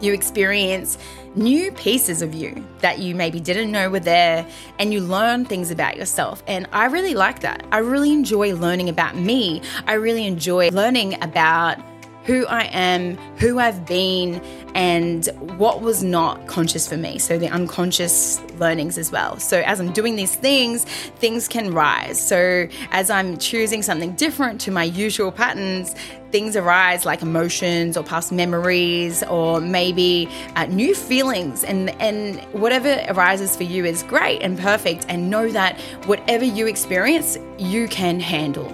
you 0.00 0.12
experience 0.12 0.98
new 1.36 1.70
pieces 1.72 2.22
of 2.22 2.34
you 2.34 2.64
that 2.80 2.98
you 2.98 3.14
maybe 3.14 3.38
didn't 3.40 3.70
know 3.70 3.90
were 3.90 4.00
there, 4.00 4.46
and 4.78 4.92
you 4.92 5.00
learn 5.00 5.44
things 5.44 5.70
about 5.70 5.96
yourself. 5.96 6.42
And 6.46 6.66
I 6.72 6.86
really 6.86 7.14
like 7.14 7.40
that. 7.40 7.64
I 7.70 7.78
really 7.78 8.12
enjoy 8.12 8.54
learning 8.54 8.88
about 8.88 9.16
me. 9.16 9.62
I 9.86 9.94
really 9.94 10.26
enjoy 10.26 10.70
learning 10.70 11.22
about 11.22 11.78
who 12.26 12.44
I 12.46 12.64
am, 12.64 13.16
who 13.38 13.58
I've 13.58 13.86
been, 13.86 14.42
and 14.74 15.26
what 15.56 15.80
was 15.80 16.02
not 16.02 16.46
conscious 16.46 16.86
for 16.86 16.96
me. 16.96 17.18
So 17.18 17.38
the 17.38 17.48
unconscious 17.48 18.42
learnings 18.58 18.98
as 18.98 19.10
well. 19.10 19.38
So 19.38 19.60
as 19.60 19.80
I'm 19.80 19.92
doing 19.92 20.16
these 20.16 20.34
things, 20.34 20.84
things 20.84 21.48
can 21.48 21.72
rise. 21.72 22.20
So 22.20 22.68
as 22.90 23.08
I'm 23.08 23.38
choosing 23.38 23.82
something 23.82 24.14
different 24.16 24.60
to 24.62 24.70
my 24.70 24.84
usual 24.84 25.30
patterns, 25.32 25.94
things 26.32 26.56
arise 26.56 27.06
like 27.06 27.22
emotions 27.22 27.96
or 27.96 28.02
past 28.02 28.32
memories 28.32 29.22
or 29.24 29.60
maybe 29.60 30.28
uh, 30.56 30.66
new 30.66 30.94
feelings 30.94 31.62
and 31.62 31.90
and 32.02 32.40
whatever 32.52 33.02
arises 33.08 33.56
for 33.56 33.62
you 33.62 33.84
is 33.84 34.02
great 34.02 34.42
and 34.42 34.58
perfect 34.58 35.06
and 35.08 35.30
know 35.30 35.48
that 35.50 35.80
whatever 36.06 36.44
you 36.44 36.66
experience 36.66 37.38
you 37.58 37.86
can 37.88 38.18
handle 38.18 38.70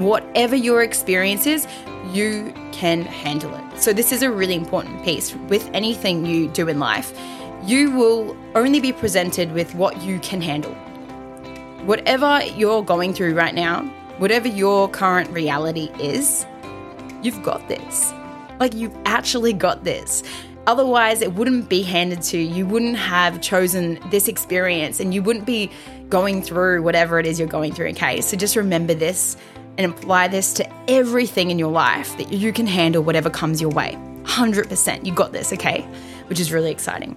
whatever 0.00 0.56
your 0.56 0.82
experience 0.82 1.46
is 1.46 1.68
you 2.10 2.52
can 2.72 3.02
handle 3.02 3.54
it. 3.54 3.78
So, 3.78 3.92
this 3.92 4.12
is 4.12 4.22
a 4.22 4.30
really 4.30 4.54
important 4.54 5.04
piece. 5.04 5.34
With 5.48 5.68
anything 5.74 6.24
you 6.24 6.48
do 6.48 6.68
in 6.68 6.80
life, 6.80 7.16
you 7.64 7.90
will 7.90 8.36
only 8.54 8.80
be 8.80 8.92
presented 8.92 9.52
with 9.52 9.74
what 9.74 10.00
you 10.02 10.18
can 10.20 10.40
handle. 10.40 10.74
Whatever 11.84 12.42
you're 12.56 12.82
going 12.82 13.12
through 13.12 13.34
right 13.34 13.54
now, 13.54 13.82
whatever 14.18 14.48
your 14.48 14.88
current 14.88 15.30
reality 15.30 15.90
is, 16.00 16.46
you've 17.22 17.42
got 17.42 17.68
this. 17.68 18.12
Like, 18.58 18.74
you've 18.74 18.96
actually 19.04 19.52
got 19.52 19.84
this. 19.84 20.22
Otherwise, 20.66 21.20
it 21.20 21.34
wouldn't 21.34 21.68
be 21.68 21.82
handed 21.82 22.22
to 22.22 22.38
you. 22.38 22.54
You 22.54 22.66
wouldn't 22.66 22.96
have 22.96 23.40
chosen 23.40 23.98
this 24.10 24.28
experience 24.28 25.00
and 25.00 25.12
you 25.12 25.22
wouldn't 25.22 25.46
be 25.46 25.70
going 26.08 26.42
through 26.42 26.82
whatever 26.82 27.18
it 27.18 27.26
is 27.26 27.38
you're 27.38 27.48
going 27.48 27.72
through. 27.72 27.88
Okay, 27.88 28.20
so 28.20 28.36
just 28.36 28.56
remember 28.56 28.94
this 28.94 29.36
and 29.80 29.90
apply 29.90 30.28
this 30.28 30.52
to 30.52 30.90
everything 30.90 31.50
in 31.50 31.58
your 31.58 31.70
life 31.70 32.16
that 32.18 32.32
you 32.32 32.52
can 32.52 32.66
handle 32.66 33.02
whatever 33.02 33.30
comes 33.30 33.62
your 33.62 33.70
way. 33.70 33.96
100%. 34.24 35.06
You 35.06 35.14
got 35.14 35.32
this, 35.32 35.54
okay? 35.54 35.80
Which 36.28 36.38
is 36.38 36.52
really 36.52 36.70
exciting. 36.70 37.16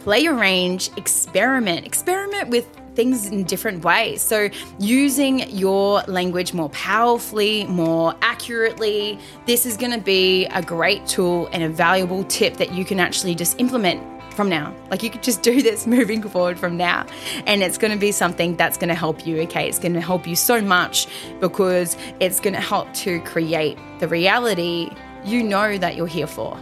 Play 0.00 0.20
your 0.20 0.34
range, 0.34 0.90
experiment, 0.96 1.86
experiment 1.86 2.48
with 2.48 2.66
things 2.96 3.26
in 3.26 3.44
different 3.44 3.84
ways. 3.84 4.22
So, 4.22 4.50
using 4.78 5.48
your 5.50 6.02
language 6.02 6.52
more 6.52 6.68
powerfully, 6.70 7.64
more 7.66 8.14
accurately, 8.20 9.18
this 9.46 9.64
is 9.64 9.76
going 9.76 9.92
to 9.92 10.00
be 10.00 10.46
a 10.46 10.62
great 10.62 11.06
tool 11.06 11.48
and 11.52 11.62
a 11.62 11.68
valuable 11.68 12.24
tip 12.24 12.56
that 12.56 12.72
you 12.72 12.84
can 12.84 12.98
actually 13.00 13.34
just 13.34 13.58
implement 13.60 14.02
from 14.34 14.48
now. 14.48 14.74
Like 14.90 15.02
you 15.02 15.10
could 15.10 15.22
just 15.22 15.42
do 15.42 15.62
this 15.62 15.86
moving 15.98 16.22
forward 16.22 16.58
from 16.58 16.76
now. 16.76 17.06
And 17.46 17.62
it's 17.62 17.78
going 17.78 17.92
to 17.92 17.98
be 17.98 18.12
something 18.12 18.56
that's 18.56 18.76
going 18.76 18.88
to 18.88 18.94
help 18.94 19.26
you, 19.26 19.40
okay? 19.42 19.68
It's 19.68 19.78
going 19.78 19.94
to 19.94 20.00
help 20.00 20.26
you 20.26 20.36
so 20.36 20.60
much 20.60 21.06
because 21.40 21.96
it's 22.20 22.40
going 22.40 22.54
to 22.54 22.60
help 22.60 22.92
to 22.94 23.20
create 23.20 23.78
the 24.00 24.08
reality 24.08 24.90
you 25.24 25.42
know 25.42 25.78
that 25.78 25.96
you're 25.96 26.06
here 26.06 26.26
for. 26.26 26.58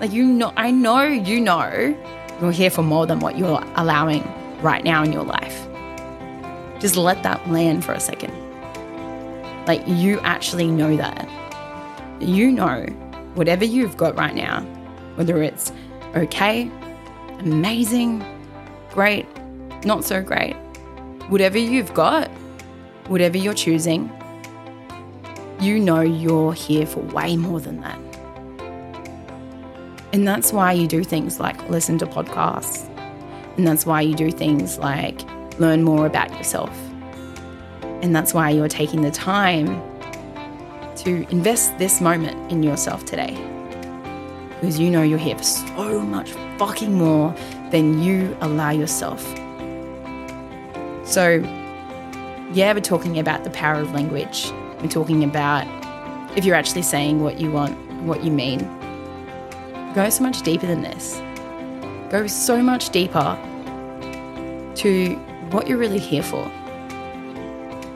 Like 0.00 0.12
you 0.12 0.24
know, 0.24 0.52
I 0.56 0.70
know 0.70 1.02
you 1.02 1.40
know 1.40 1.96
you're 2.40 2.52
here 2.52 2.70
for 2.70 2.82
more 2.82 3.06
than 3.06 3.20
what 3.20 3.38
you're 3.38 3.62
allowing 3.76 4.24
right 4.62 4.82
now 4.82 5.02
in 5.02 5.12
your 5.12 5.24
life. 5.24 5.68
Just 6.80 6.96
let 6.96 7.22
that 7.22 7.48
land 7.48 7.84
for 7.84 7.92
a 7.92 8.00
second. 8.00 8.32
Like 9.66 9.86
you 9.86 10.18
actually 10.20 10.66
know 10.66 10.96
that. 10.96 11.28
You 12.20 12.50
know 12.50 12.86
whatever 13.34 13.64
you've 13.64 13.96
got 13.96 14.16
right 14.16 14.34
now, 14.34 14.62
whether 15.14 15.42
it's 15.42 15.72
okay, 16.16 16.70
amazing, 17.40 18.24
great, 18.90 19.26
not 19.84 20.04
so 20.04 20.22
great. 20.22 20.54
Whatever 21.28 21.58
you've 21.58 21.92
got, 21.94 22.28
whatever 23.06 23.38
you're 23.38 23.54
choosing, 23.54 24.10
you 25.60 25.78
know 25.78 26.00
you're 26.00 26.52
here 26.52 26.86
for 26.86 27.00
way 27.00 27.36
more 27.36 27.60
than 27.60 27.80
that. 27.80 27.98
And 30.12 30.28
that's 30.28 30.52
why 30.52 30.72
you 30.72 30.86
do 30.86 31.04
things 31.04 31.40
like 31.40 31.68
listen 31.70 31.98
to 31.98 32.06
podcasts. 32.06 32.88
And 33.56 33.66
that's 33.66 33.86
why 33.86 34.02
you 34.02 34.14
do 34.14 34.30
things 34.30 34.78
like 34.78 35.22
learn 35.58 35.82
more 35.82 36.06
about 36.06 36.30
yourself. 36.36 36.76
And 38.02 38.14
that's 38.14 38.34
why 38.34 38.50
you're 38.50 38.68
taking 38.68 39.02
the 39.02 39.10
time 39.10 39.66
to 40.96 41.26
invest 41.30 41.78
this 41.78 42.00
moment 42.00 42.52
in 42.52 42.62
yourself 42.62 43.04
today 43.04 43.36
because 44.62 44.78
you 44.78 44.88
know 44.88 45.02
you're 45.02 45.18
here 45.18 45.36
for 45.36 45.42
so 45.42 46.00
much 46.02 46.30
fucking 46.56 46.94
more 46.94 47.34
than 47.72 48.00
you 48.00 48.36
allow 48.40 48.70
yourself. 48.70 49.20
So, 51.04 51.44
yeah, 52.52 52.72
we're 52.72 52.78
talking 52.78 53.18
about 53.18 53.42
the 53.42 53.50
power 53.50 53.80
of 53.80 53.90
language. 53.90 54.52
We're 54.80 54.88
talking 54.88 55.24
about 55.24 55.66
if 56.38 56.44
you're 56.44 56.54
actually 56.54 56.82
saying 56.82 57.24
what 57.24 57.40
you 57.40 57.50
want, 57.50 57.76
what 58.04 58.22
you 58.22 58.30
mean. 58.30 58.60
Go 59.96 60.08
so 60.10 60.22
much 60.22 60.42
deeper 60.42 60.68
than 60.68 60.82
this. 60.82 61.20
Go 62.12 62.28
so 62.28 62.62
much 62.62 62.90
deeper 62.90 63.36
to 64.76 65.16
what 65.50 65.66
you're 65.66 65.76
really 65.76 65.98
here 65.98 66.22
for. 66.22 66.44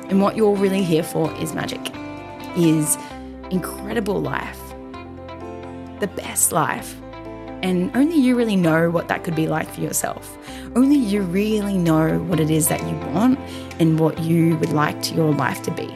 And 0.09 0.21
what 0.21 0.37
you're 0.37 0.57
really 0.57 0.83
here 0.83 1.05
for 1.05 1.33
is 1.35 1.55
magic, 1.55 1.93
is 2.57 2.99
incredible 3.53 4.21
life 4.21 4.66
the 6.01 6.07
best 6.07 6.53
life. 6.53 6.97
And 7.63 7.91
only 7.97 8.17
you 8.17 8.37
really 8.37 8.57
know 8.57 8.91
what 8.91 9.09
that 9.09 9.25
could 9.25 9.35
be 9.35 9.49
like 9.49 9.69
for 9.69 9.81
yourself. 9.81 10.37
Only 10.77 10.97
you 10.97 11.23
really 11.23 11.79
know 11.79 12.19
what 12.21 12.39
it 12.39 12.51
is 12.51 12.69
that 12.69 12.81
you 12.81 12.97
want 13.13 13.39
and 13.81 13.99
what 13.99 14.19
you 14.21 14.57
would 14.59 14.73
like 14.73 15.01
to 15.03 15.15
your 15.15 15.33
life 15.33 15.63
to 15.63 15.71
be. 15.71 15.93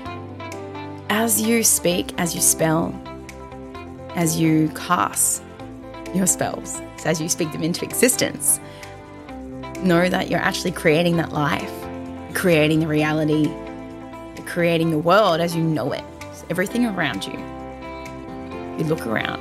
As 1.11 1.41
you 1.41 1.63
speak, 1.63 2.13
as 2.19 2.35
you 2.35 2.41
spell, 2.41 2.95
as 4.15 4.41
you 4.41 4.71
cast 4.71 5.43
your 6.15 6.27
spells, 6.27 6.81
as 7.05 7.21
you 7.21 7.29
speak 7.29 7.53
them 7.53 7.63
into 7.63 7.85
existence, 7.85 8.59
know 9.83 10.09
that 10.09 10.31
you're 10.31 10.41
actually 10.41 10.73
creating 10.73 11.17
that 11.19 11.33
life, 11.33 11.73
creating 12.35 12.81
the 12.81 12.87
reality, 12.87 13.51
creating 14.47 14.91
the 14.91 14.99
world 14.99 15.41
as 15.41 15.55
you 15.55 15.63
know 15.63 15.93
it. 15.93 16.05
Everything 16.49 16.87
around 16.87 17.27
you. 17.27 17.39
You 18.79 18.85
look 18.85 19.07
around 19.07 19.41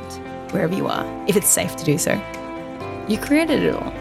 wherever 0.52 0.74
you 0.74 0.88
are, 0.88 1.06
if 1.28 1.36
it's 1.36 1.48
safe 1.48 1.76
to 1.78 1.86
do 1.86 1.98
so. 1.98 2.14
You 3.08 3.18
created 3.18 3.64
it 3.64 3.76
all. 3.76 3.94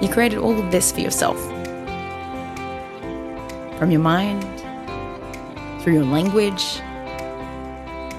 You 0.00 0.08
created 0.08 0.38
all 0.38 0.58
of 0.58 0.70
this 0.70 0.92
for 0.92 1.00
yourself. 1.00 1.38
From 3.78 3.90
your 3.90 4.00
mind, 4.00 4.42
through 5.82 5.94
your 5.94 6.04
language, 6.04 6.80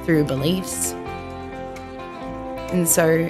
through 0.06 0.18
your 0.18 0.26
beliefs. 0.26 0.94
And 2.72 2.88
so, 2.88 3.30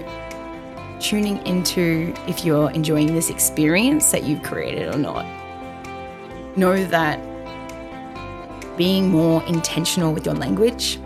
tuning 0.99 1.45
into 1.47 2.13
if 2.27 2.43
you're 2.43 2.71
enjoying 2.71 3.13
this 3.13 3.29
experience 3.29 4.11
that 4.11 4.23
you've 4.23 4.43
created 4.43 4.93
or 4.93 4.97
not. 4.97 5.25
Know 6.57 6.85
that 6.85 7.19
being 8.77 9.09
more 9.09 9.43
intentional 9.43 10.13
with 10.13 10.25
your 10.25 10.35
language 10.35 10.99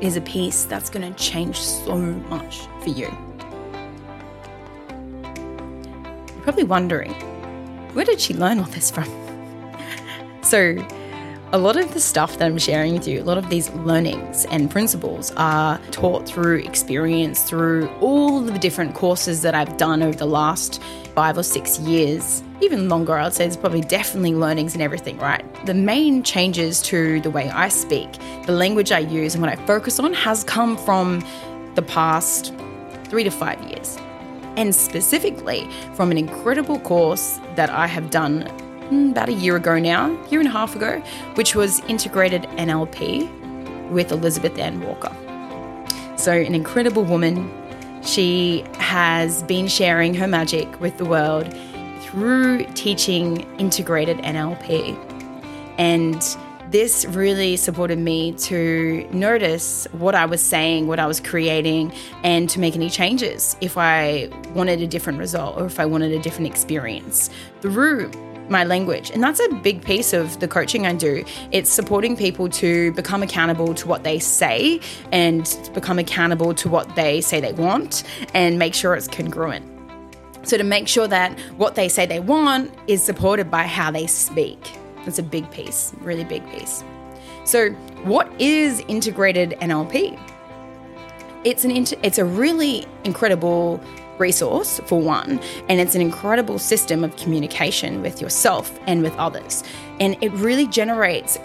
is 0.00 0.16
a 0.16 0.20
piece 0.20 0.64
that's 0.64 0.90
going 0.90 1.12
to 1.12 1.18
change 1.22 1.60
so 1.60 1.96
much 1.96 2.60
for 2.82 2.88
you. 2.88 3.08
You're 6.26 6.42
probably 6.42 6.64
wondering, 6.64 7.12
where 7.92 8.04
did 8.04 8.20
she 8.20 8.34
learn 8.34 8.58
all 8.58 8.66
this 8.66 8.90
from? 8.90 9.04
so, 10.42 10.76
a 11.52 11.58
lot 11.58 11.76
of 11.76 11.92
the 11.94 12.00
stuff 12.00 12.38
that 12.38 12.46
I'm 12.46 12.58
sharing 12.58 12.94
with 12.94 13.08
you, 13.08 13.20
a 13.20 13.24
lot 13.24 13.36
of 13.36 13.50
these 13.50 13.70
learnings 13.70 14.44
and 14.46 14.70
principles 14.70 15.32
are 15.36 15.80
taught 15.90 16.24
through 16.24 16.58
experience, 16.58 17.42
through 17.42 17.88
all 18.00 18.38
of 18.38 18.52
the 18.52 18.58
different 18.60 18.94
courses 18.94 19.42
that 19.42 19.52
I've 19.52 19.76
done 19.76 20.00
over 20.00 20.16
the 20.16 20.26
last 20.26 20.80
five 21.16 21.36
or 21.36 21.42
six 21.42 21.80
years. 21.80 22.44
Even 22.60 22.88
longer, 22.88 23.16
I'd 23.16 23.34
say 23.34 23.46
there's 23.46 23.56
probably 23.56 23.80
definitely 23.80 24.34
learnings 24.34 24.74
and 24.74 24.82
everything, 24.82 25.18
right? 25.18 25.44
The 25.66 25.74
main 25.74 26.22
changes 26.22 26.80
to 26.82 27.20
the 27.20 27.30
way 27.30 27.50
I 27.50 27.66
speak, 27.68 28.08
the 28.46 28.52
language 28.52 28.92
I 28.92 29.00
use, 29.00 29.34
and 29.34 29.42
what 29.42 29.50
I 29.50 29.56
focus 29.66 29.98
on 29.98 30.14
has 30.14 30.44
come 30.44 30.76
from 30.76 31.26
the 31.74 31.82
past 31.82 32.54
three 33.06 33.24
to 33.24 33.30
five 33.30 33.60
years. 33.68 33.98
And 34.56 34.72
specifically 34.72 35.68
from 35.94 36.12
an 36.12 36.18
incredible 36.18 36.78
course 36.78 37.40
that 37.56 37.70
I 37.70 37.88
have 37.88 38.10
done 38.10 38.42
about 38.90 39.28
a 39.28 39.32
year 39.32 39.56
ago 39.56 39.78
now, 39.78 40.08
year 40.28 40.40
and 40.40 40.48
a 40.48 40.52
half 40.52 40.74
ago, 40.74 41.00
which 41.34 41.54
was 41.54 41.80
integrated 41.80 42.42
NLP 42.58 43.28
with 43.90 44.12
Elizabeth 44.12 44.58
Ann 44.58 44.80
Walker. 44.80 45.14
So, 46.16 46.32
an 46.32 46.54
incredible 46.54 47.04
woman. 47.04 47.50
She 48.02 48.64
has 48.74 49.42
been 49.42 49.68
sharing 49.68 50.14
her 50.14 50.26
magic 50.26 50.80
with 50.80 50.96
the 50.96 51.04
world 51.04 51.54
through 52.00 52.64
teaching 52.74 53.46
integrated 53.58 54.18
NLP. 54.18 54.96
And 55.78 56.22
this 56.70 57.04
really 57.06 57.56
supported 57.56 57.98
me 57.98 58.32
to 58.32 59.08
notice 59.12 59.86
what 59.92 60.14
I 60.14 60.24
was 60.24 60.40
saying, 60.40 60.86
what 60.86 60.98
I 60.98 61.06
was 61.06 61.20
creating, 61.20 61.92
and 62.22 62.48
to 62.50 62.60
make 62.60 62.74
any 62.74 62.88
changes 62.88 63.56
if 63.60 63.76
I 63.76 64.30
wanted 64.54 64.80
a 64.80 64.86
different 64.86 65.18
result 65.18 65.58
or 65.58 65.66
if 65.66 65.80
I 65.80 65.86
wanted 65.86 66.12
a 66.12 66.18
different 66.20 66.46
experience 66.46 67.28
through 67.60 68.10
my 68.50 68.64
language. 68.64 69.10
And 69.10 69.22
that's 69.22 69.40
a 69.40 69.54
big 69.54 69.82
piece 69.84 70.12
of 70.12 70.40
the 70.40 70.48
coaching 70.48 70.86
I 70.86 70.94
do. 70.94 71.24
It's 71.52 71.70
supporting 71.70 72.16
people 72.16 72.48
to 72.50 72.92
become 72.92 73.22
accountable 73.22 73.74
to 73.74 73.88
what 73.88 74.02
they 74.02 74.18
say 74.18 74.80
and 75.12 75.70
become 75.72 75.98
accountable 75.98 76.54
to 76.54 76.68
what 76.68 76.96
they 76.96 77.20
say 77.20 77.40
they 77.40 77.52
want 77.52 78.02
and 78.34 78.58
make 78.58 78.74
sure 78.74 78.94
it's 78.94 79.08
congruent. 79.08 79.64
So, 80.42 80.56
to 80.56 80.64
make 80.64 80.88
sure 80.88 81.06
that 81.06 81.38
what 81.58 81.74
they 81.74 81.88
say 81.88 82.06
they 82.06 82.20
want 82.20 82.72
is 82.86 83.02
supported 83.02 83.50
by 83.50 83.64
how 83.64 83.90
they 83.90 84.06
speak. 84.06 84.58
That's 85.04 85.18
a 85.18 85.22
big 85.22 85.50
piece, 85.50 85.92
really 86.00 86.24
big 86.24 86.48
piece. 86.50 86.82
So, 87.44 87.70
what 88.04 88.30
is 88.40 88.80
integrated 88.88 89.50
NLP? 89.60 90.18
It's 91.44 91.64
an 91.64 91.70
inter- 91.70 91.98
it's 92.02 92.18
a 92.18 92.24
really 92.24 92.86
incredible 93.04 93.82
resource, 94.20 94.80
for 94.86 95.00
one, 95.00 95.40
and 95.68 95.80
it's 95.80 95.94
an 95.94 96.00
incredible 96.00 96.58
system 96.58 97.02
of 97.02 97.16
communication 97.16 98.02
with 98.02 98.20
yourself 98.20 98.78
and 98.86 99.02
with 99.02 99.14
others. 99.16 99.64
And 99.98 100.16
it 100.20 100.32
really 100.32 100.66
generates 100.66 101.38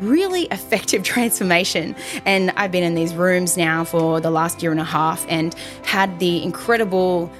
really 0.00 0.42
effective 0.50 1.02
transformation. 1.02 1.94
And 2.24 2.50
I've 2.52 2.72
been 2.72 2.84
in 2.84 2.94
these 2.94 3.14
rooms 3.14 3.56
now 3.56 3.84
for 3.84 4.20
the 4.20 4.30
last 4.30 4.62
year 4.62 4.70
and 4.70 4.80
a 4.80 4.84
half 4.84 5.26
and 5.28 5.54
had 5.84 6.18
the 6.18 6.42
incredible 6.42 7.30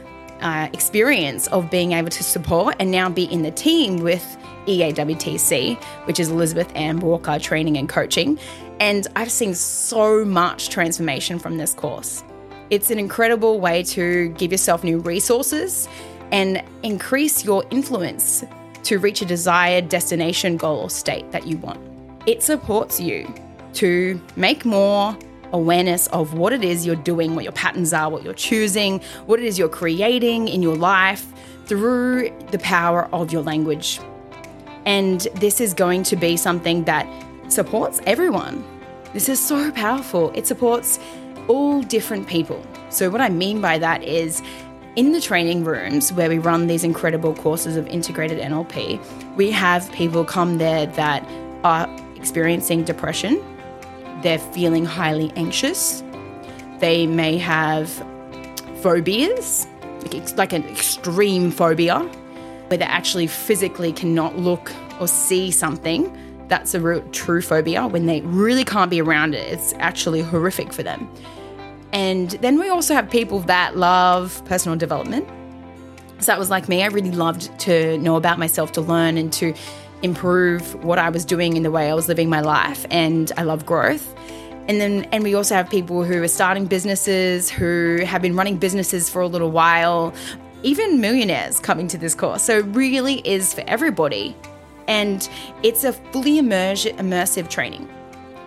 uh, 0.41 0.69
experience 0.73 1.47
of 1.49 1.71
being 1.71 1.93
able 1.93 2.11
to 2.11 2.25
support 2.25 2.75
and 2.81 2.91
now 2.91 3.09
be 3.09 3.25
in 3.25 3.43
the 3.43 3.51
team 3.51 3.99
with 3.99 4.37
EAWTC, 4.67 5.81
which 6.07 6.21
is 6.21 6.31
Elizabeth 6.31 6.71
Ann 6.75 7.01
Walker 7.01 7.39
Training 7.39 7.77
and 7.77 7.89
Coaching. 7.89 8.39
And 8.81 9.07
I've 9.15 9.31
seen 9.31 9.55
so 9.55 10.25
much 10.25 10.69
transformation 10.69 11.39
from 11.39 11.59
this 11.59 11.75
course. 11.75 12.25
It's 12.73 12.91
an 12.91 12.99
incredible 12.99 13.61
way 13.61 13.83
to 13.83 14.31
give 14.31 14.51
yourself 14.51 14.83
new 14.83 14.99
resources 15.01 15.87
and 16.31 16.63
increase 16.83 17.45
your 17.45 17.65
influence 17.71 18.45
to 18.85 18.99
reach 18.99 19.21
a 19.21 19.27
desired 19.27 19.91
destination, 19.91 20.57
goal, 20.57 20.79
or 20.79 20.89
state 20.89 21.31
that 21.33 21.47
you 21.47 21.59
want. 21.59 21.79
It 22.25 22.43
supports 22.43 22.99
you 22.99 23.31
to 23.75 24.19
make 24.37 24.65
more 24.65 25.15
awareness 25.53 26.07
of 26.07 26.33
what 26.33 26.55
it 26.55 26.65
is 26.65 26.87
you're 26.87 26.97
doing, 26.97 27.35
what 27.35 27.45
your 27.45 27.53
patterns 27.53 27.93
are, 27.93 28.09
what 28.09 28.23
you're 28.23 28.33
choosing, 28.33 29.03
what 29.27 29.39
it 29.39 29.45
is 29.45 29.59
you're 29.59 29.69
creating 29.69 30.49
in 30.49 30.63
your 30.63 30.75
life 30.75 31.27
through 31.67 32.31
the 32.53 32.59
power 32.61 33.07
of 33.13 33.31
your 33.31 33.43
language. 33.43 34.01
And 34.87 35.21
this 35.35 35.61
is 35.61 35.75
going 35.75 36.05
to 36.05 36.17
be 36.17 36.39
something 36.39 36.85
that 36.85 37.07
supports 37.49 38.01
everyone. 38.07 38.65
This 39.13 39.29
is 39.29 39.39
so 39.39 39.71
powerful. 39.73 40.31
It 40.35 40.47
supports 40.47 40.99
all 41.49 41.83
different 41.83 42.27
people. 42.27 42.65
So, 42.91 43.11
what 43.11 43.21
I 43.21 43.29
mean 43.29 43.61
by 43.61 43.79
that 43.79 44.03
is 44.03 44.43
in 44.97 45.13
the 45.13 45.21
training 45.21 45.65
rooms 45.65 46.13
where 46.13 46.29
we 46.29 46.39
run 46.39 46.67
these 46.67 46.85
incredible 46.85 47.35
courses 47.35 47.77
of 47.77 47.87
integrated 47.87 48.39
NLP, 48.39 49.01
we 49.37 49.51
have 49.51 49.91
people 49.93 50.25
come 50.25 50.59
there 50.59 50.87
that 50.87 51.27
are 51.65 51.89
experiencing 52.17 52.85
depression, 52.85 53.43
they're 54.23 54.39
feeling 54.39 54.85
highly 54.85 55.33
anxious, 55.37 56.03
they 56.81 57.07
may 57.07 57.39
have 57.39 57.89
phobias, 58.83 59.67
like 60.37 60.53
an 60.53 60.65
extreme 60.65 61.51
phobia, 61.51 62.01
where 62.69 62.79
they 62.79 62.85
actually 62.85 63.27
physically 63.27 63.93
cannot 63.93 64.37
look 64.37 64.73
or 65.01 65.09
see 65.09 65.51
something. 65.51 66.17
That's 66.49 66.75
a 66.75 66.81
real, 66.81 67.03
true 67.11 67.43
phobia 67.43 67.87
when 67.87 68.07
they 68.07 68.21
really 68.23 68.65
can't 68.65 68.91
be 68.91 69.01
around 69.01 69.35
it. 69.35 69.53
It's 69.53 69.75
actually 69.79 70.23
horrific 70.23 70.73
for 70.73 70.83
them. 70.83 71.09
And 71.93 72.31
then 72.31 72.59
we 72.59 72.69
also 72.69 72.95
have 72.95 73.11
people 73.11 73.41
that 73.41 73.77
love 73.77 74.43
personal 74.47 74.77
development. 74.79 75.29
So 76.21 76.27
that 76.27 76.39
was 76.39 76.51
like 76.51 76.69
me. 76.69 76.83
I 76.83 76.87
really 76.87 77.11
loved 77.11 77.59
to 77.61 77.99
know 77.99 78.17
about 78.17 78.39
myself, 78.39 78.73
to 78.73 78.81
learn 78.81 79.19
and 79.19 79.33
to 79.35 79.55
improve 80.03 80.75
what 80.85 80.99
I 80.99 81.11
was 81.11 81.25
doing 81.25 81.57
in 81.57 81.63
the 81.63 81.71
way 81.71 81.91
I 81.91 81.95
was 81.95 82.09
living 82.09 82.29
my 82.29 82.41
life. 82.41 82.87
And 82.91 83.31
I 83.37 83.43
love 83.43 83.67
growth. 83.67 84.15
And 84.69 84.81
then, 84.81 85.05
and 85.13 85.25
we 85.25 85.35
also 85.35 85.55
have 85.55 85.69
people 85.69 86.05
who 86.05 86.23
are 86.23 86.29
starting 86.29 86.67
businesses, 86.67 87.51
who 87.51 88.03
have 88.07 88.23
been 88.23 88.37
running 88.37 88.57
businesses 88.57 89.11
for 89.11 89.21
a 89.21 89.27
little 89.27 89.51
while, 89.51 90.15
even 90.63 91.01
millionaires 91.01 91.59
coming 91.59 91.89
to 91.89 91.99
this 91.99 92.15
course. 92.15 92.45
So, 92.45 92.59
it 92.59 92.67
really 92.67 93.17
is 93.27 93.53
for 93.53 93.65
everybody. 93.67 94.37
And 94.89 95.29
it's 95.63 95.85
a 95.85 95.93
fully 95.93 96.41
immersive 96.41 97.49
training. 97.49 97.89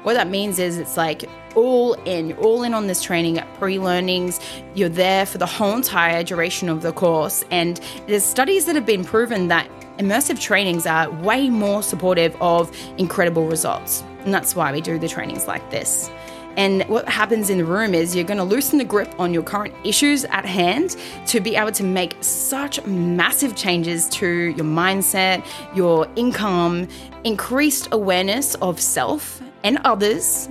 What 0.04 0.13
that 0.13 0.30
means 0.30 0.60
is 0.60 0.78
it's 0.78 0.98
like 0.98 1.28
all 1.56 1.93
in, 2.06 2.34
all 2.34 2.63
in 2.63 2.74
on 2.74 2.88
this 2.88 3.02
training 3.02 3.41
pre 3.58 3.80
learnings. 3.80 4.39
You're 4.76 4.89
there 4.89 5.26
for 5.26 5.38
the 5.38 5.45
whole 5.45 5.76
entire 5.76 6.24
duration 6.24 6.69
of 6.69 6.82
the 6.82 6.91
course. 6.91 7.43
And 7.50 7.80
there's 8.08 8.24
studies 8.24 8.65
that 8.65 8.76
have 8.76 8.86
been 8.86 9.04
proven 9.04 9.48
that 9.48 9.67
immersive 9.98 10.39
trainings 10.39 10.86
are 10.86 11.10
way 11.10 11.50
more 11.50 11.82
supportive 11.82 12.36
of 12.41 12.76
incredible 12.98 13.48
results. 13.48 14.04
And 14.26 14.34
that's 14.34 14.56
why 14.56 14.71
we 14.71 14.82
do 14.82 15.00
the 15.00 15.08
trainings 15.08 15.48
like 15.48 15.71
this. 15.71 16.10
And 16.58 16.84
what 16.84 17.08
happens 17.10 17.50
in 17.50 17.58
the 17.58 17.65
room 17.65 17.94
is 17.94 18.15
you're 18.15 18.24
going 18.24 18.38
to 18.38 18.44
loosen 18.44 18.78
the 18.78 18.86
grip 18.86 19.13
on 19.20 19.34
your 19.34 19.44
current 19.44 19.74
issues 19.84 20.24
at 20.26 20.46
hand 20.46 20.96
to 21.28 21.39
be 21.39 21.56
able 21.56 21.72
to 21.74 21.84
make 21.84 22.15
such 22.22 22.84
massive 22.86 23.56
changes 23.56 24.08
to 24.10 24.28
your 24.28 24.65
mindset, 24.65 25.46
your 25.76 26.08
income, 26.15 26.88
increased 27.24 27.89
awareness 27.91 28.56
of 28.56 28.80
self 28.80 29.41
and 29.63 29.80
others 29.84 30.48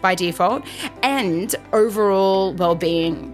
by 0.00 0.14
default, 0.14 0.64
and 1.02 1.54
overall 1.72 2.52
well 2.54 2.74
being. 2.74 3.30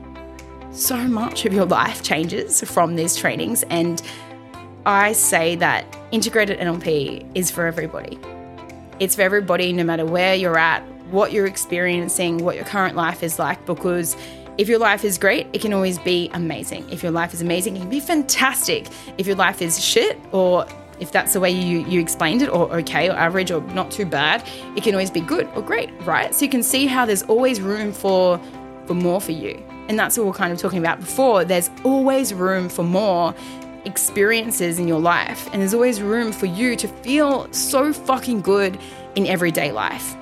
so 0.73 0.97
much 0.97 1.45
of 1.47 1.53
your 1.53 1.65
life 1.65 2.03
changes 2.03 2.61
from 2.63 2.95
these 2.97 3.17
trainings. 3.17 3.65
And 3.71 4.01
I 4.87 5.13
say 5.13 5.57
that 5.57 5.85
integrated 6.13 6.59
NLP 6.59 7.29
is 7.35 7.51
for 7.51 7.67
everybody. 7.67 8.19
It's 9.01 9.17
for 9.17 9.23
everybody, 9.23 9.73
no 9.73 9.83
matter 9.85 10.05
where 10.07 10.35
you're 10.35 10.59
at, 10.59 10.83
what 11.11 11.33
you're 11.33 11.47
experiencing, 11.47 12.39
what 12.39 12.57
your 12.57 12.65
current 12.65 12.97
life 12.97 13.23
is 13.23 13.39
like, 13.39 13.65
because 13.67 14.17
if 14.59 14.69
your 14.69 14.79
life 14.79 15.05
is 15.05 15.17
great, 15.17 15.47
it 15.53 15.61
can 15.61 15.73
always 15.73 15.99
be 15.99 16.31
amazing. 16.35 16.89
If 16.91 17.03
your 17.03 17.13
life 17.13 17.33
is 17.33 17.41
amazing, 17.41 17.77
it 17.77 17.81
can 17.81 17.89
be 17.89 18.01
fantastic. 18.01 18.89
If 19.17 19.27
your 19.27 19.37
life 19.37 19.63
is 19.63 19.83
shit, 19.83 20.19
or 20.33 20.67
if 20.99 21.13
that's 21.13 21.33
the 21.33 21.41
way 21.41 21.51
you, 21.51 21.81
you 21.87 22.01
explained 22.01 22.43
it, 22.43 22.49
or 22.51 22.71
okay, 22.79 23.09
or 23.09 23.13
average, 23.13 23.51
or 23.51 23.63
not 23.73 23.91
too 23.91 24.05
bad, 24.05 24.47
it 24.77 24.83
can 24.83 24.95
always 24.95 25.11
be 25.11 25.21
good 25.21 25.49
or 25.55 25.63
great, 25.63 25.91
right? 26.03 26.35
So 26.35 26.45
you 26.45 26.51
can 26.51 26.63
see 26.63 26.87
how 26.87 27.07
there's 27.07 27.23
always 27.23 27.61
room 27.61 27.93
for 27.93 28.39
for 28.87 28.95
more 28.95 29.21
for 29.21 29.33
you. 29.33 29.63
And 29.89 29.99
that's 29.99 30.19
what 30.19 30.27
we're 30.27 30.33
kind 30.33 30.53
of 30.53 30.59
talking 30.59 30.79
about 30.79 31.01
before. 31.01 31.45
There's 31.45 31.71
always 31.85 32.35
room 32.35 32.69
for 32.69 32.83
more 32.83 33.35
experiences 33.85 34.79
in 34.79 34.87
your 34.87 35.01
life. 35.01 35.49
And 35.53 35.63
there's 35.63 35.75
always 35.75 36.03
room 36.03 36.33
for 36.33 36.47
you 36.47 36.77
to 36.77 36.87
feel 36.87 37.53
so 37.53 37.93
fucking 37.93 38.43
good 38.43 38.79
in 39.15 39.27
everyday 39.27 39.73
life. 39.73 40.17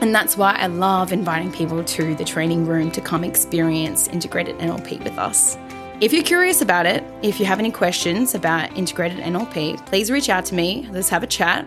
And 0.00 0.14
that's 0.14 0.36
why 0.36 0.52
I 0.52 0.66
love 0.66 1.12
inviting 1.12 1.50
people 1.50 1.82
to 1.82 2.14
the 2.14 2.24
training 2.24 2.66
room 2.66 2.90
to 2.92 3.00
come 3.00 3.24
experience 3.24 4.08
integrated 4.08 4.58
NLP 4.58 5.02
with 5.02 5.18
us. 5.18 5.56
If 5.98 6.12
you're 6.12 6.22
curious 6.22 6.60
about 6.60 6.84
it, 6.84 7.02
if 7.22 7.40
you 7.40 7.46
have 7.46 7.58
any 7.58 7.70
questions 7.70 8.34
about 8.34 8.76
integrated 8.76 9.18
NLP, 9.18 9.86
please 9.86 10.10
reach 10.10 10.28
out 10.28 10.44
to 10.46 10.54
me. 10.54 10.86
Let's 10.90 11.08
have 11.08 11.22
a 11.22 11.26
chat. 11.26 11.66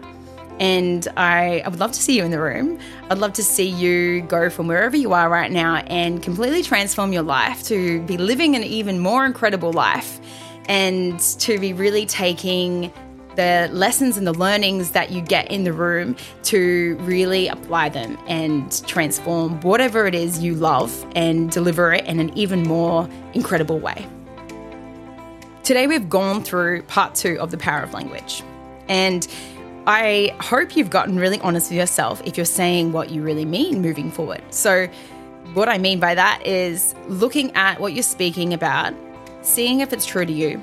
And 0.59 1.07
I, 1.17 1.61
I 1.65 1.69
would 1.69 1.79
love 1.79 1.93
to 1.93 1.99
see 1.99 2.15
you 2.15 2.23
in 2.23 2.29
the 2.29 2.39
room. 2.39 2.79
I'd 3.09 3.17
love 3.17 3.33
to 3.33 3.43
see 3.43 3.67
you 3.67 4.21
go 4.21 4.51
from 4.51 4.67
wherever 4.67 4.95
you 4.95 5.13
are 5.13 5.29
right 5.29 5.51
now 5.51 5.77
and 5.87 6.21
completely 6.21 6.61
transform 6.61 7.11
your 7.11 7.23
life 7.23 7.63
to 7.63 8.01
be 8.03 8.17
living 8.17 8.55
an 8.55 8.63
even 8.63 8.99
more 8.99 9.25
incredible 9.25 9.73
life 9.73 10.19
and 10.67 11.19
to 11.19 11.57
be 11.57 11.73
really 11.73 12.05
taking 12.05 12.93
the 13.35 13.69
lessons 13.71 14.17
and 14.17 14.25
the 14.25 14.33
learnings 14.33 14.91
that 14.91 15.11
you 15.11 15.21
get 15.21 15.49
in 15.51 15.63
the 15.63 15.73
room 15.73 16.15
to 16.43 16.97
really 17.01 17.47
apply 17.47 17.89
them 17.89 18.17
and 18.27 18.85
transform 18.87 19.61
whatever 19.61 20.07
it 20.07 20.15
is 20.15 20.39
you 20.39 20.55
love 20.55 21.05
and 21.15 21.51
deliver 21.51 21.93
it 21.93 22.05
in 22.05 22.19
an 22.19 22.35
even 22.37 22.63
more 22.63 23.09
incredible 23.33 23.79
way. 23.79 24.07
Today, 25.63 25.85
we've 25.87 26.09
gone 26.09 26.43
through 26.43 26.81
part 26.83 27.13
two 27.13 27.39
of 27.39 27.51
the 27.51 27.57
power 27.57 27.81
of 27.83 27.93
language. 27.93 28.43
And 28.87 29.27
I 29.85 30.35
hope 30.39 30.75
you've 30.75 30.89
gotten 30.89 31.17
really 31.17 31.39
honest 31.41 31.69
with 31.69 31.77
yourself 31.77 32.21
if 32.25 32.37
you're 32.37 32.45
saying 32.45 32.91
what 32.91 33.11
you 33.11 33.21
really 33.21 33.45
mean 33.45 33.81
moving 33.81 34.11
forward. 34.11 34.41
So, 34.49 34.87
what 35.53 35.69
I 35.69 35.77
mean 35.77 35.99
by 35.99 36.15
that 36.15 36.45
is 36.45 36.93
looking 37.07 37.55
at 37.55 37.79
what 37.79 37.93
you're 37.93 38.03
speaking 38.03 38.53
about, 38.53 38.93
seeing 39.41 39.79
if 39.79 39.93
it's 39.93 40.05
true 40.05 40.25
to 40.25 40.31
you, 40.31 40.61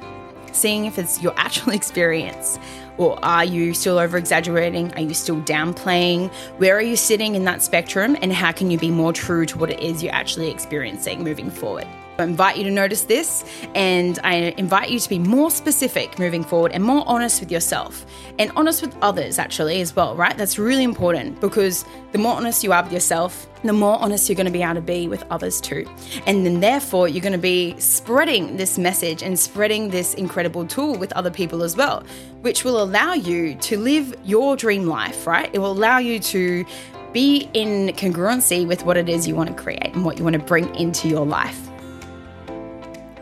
seeing 0.57 0.87
if 0.87 0.99
it's 0.99 1.23
your 1.23 1.35
actual 1.37 1.73
experience. 1.81 2.59
Or 2.99 3.19
are 3.25 3.45
you 3.45 3.75
still 3.75 3.99
over 3.99 4.17
exaggerating? 4.17 4.93
Are 4.95 5.03
you 5.03 5.15
still 5.15 5.41
downplaying? 5.43 6.33
Where 6.59 6.77
are 6.77 6.83
you 6.83 6.97
sitting 6.97 7.35
in 7.35 7.45
that 7.45 7.63
spectrum? 7.63 8.17
And 8.23 8.33
how 8.33 8.53
can 8.53 8.71
you 8.71 8.79
be 8.79 8.91
more 8.91 9.13
true 9.13 9.47
to 9.47 9.59
what 9.59 9.71
it 9.71 9.81
is 9.81 10.03
you're 10.03 10.15
actually 10.15 10.51
experiencing 10.51 11.23
moving 11.23 11.51
forward? 11.51 11.87
I 12.19 12.25
invite 12.25 12.57
you 12.57 12.65
to 12.65 12.71
notice 12.71 13.03
this 13.03 13.45
and 13.75 14.19
I 14.25 14.55
invite 14.57 14.91
you 14.91 14.99
to 14.99 15.09
be 15.09 15.19
more 15.19 15.51
specific 15.51 16.19
moving 16.19 16.45
forward 16.45 16.73
and 16.73 16.83
more 16.83 17.05
honest 17.07 17.41
with 17.41 17.53
yourself 17.53 18.07
and 18.39 18.51
honest 18.57 18.81
with 18.81 18.97
others, 19.03 19.39
actually, 19.39 19.81
as 19.81 19.95
well, 19.95 20.15
right? 20.17 20.37
That's 20.37 20.59
really 20.59 20.85
important 20.85 21.41
because 21.41 21.85
the 22.13 22.19
more 22.19 22.35
honest 22.35 22.65
you 22.65 22.73
are 22.73 22.83
with 22.83 22.93
yourself, 22.93 23.47
the 23.65 23.73
more 23.73 23.99
honest 24.01 24.29
you're 24.29 24.37
going 24.37 24.47
to 24.47 24.53
be 24.53 24.63
able 24.63 24.75
to 24.75 24.81
be 24.81 25.09
with 25.09 25.25
others 25.31 25.61
too. 25.61 25.87
And 26.27 26.47
then, 26.47 26.61
therefore, 26.61 27.09
you're 27.09 27.23
going 27.23 27.33
to 27.33 27.39
be 27.39 27.79
spreading 27.79 28.57
this 28.57 28.79
message 28.79 29.23
and 29.23 29.39
spreading 29.39 29.91
this 29.91 30.15
incredible 30.15 30.67
tool 30.67 30.97
with 30.97 31.13
other 31.13 31.31
people 31.31 31.63
as 31.63 31.77
well, 31.77 32.05
which 32.43 32.65
will 32.65 32.79
allow 32.87 33.15
you 33.15 33.57
to 33.57 33.77
live 33.77 34.15
your 34.25 34.57
dream 34.57 34.87
life, 34.87 35.27
right? 35.27 35.51
It 35.53 35.59
will 35.59 35.73
allow 35.73 35.99
you 35.99 36.21
to 36.21 36.65
be 37.13 37.51
in 37.53 37.89
congruency 37.97 38.67
with 38.67 38.85
what 38.85 38.97
it 38.97 39.09
is 39.09 39.27
you 39.27 39.35
want 39.35 39.49
to 39.49 39.61
create 39.61 39.93
and 39.95 40.05
what 40.05 40.19
you 40.19 40.25
want 40.25 40.35
to 40.35 40.43
bring 40.43 40.73
into 40.77 41.09
your 41.09 41.27
life. 41.27 41.69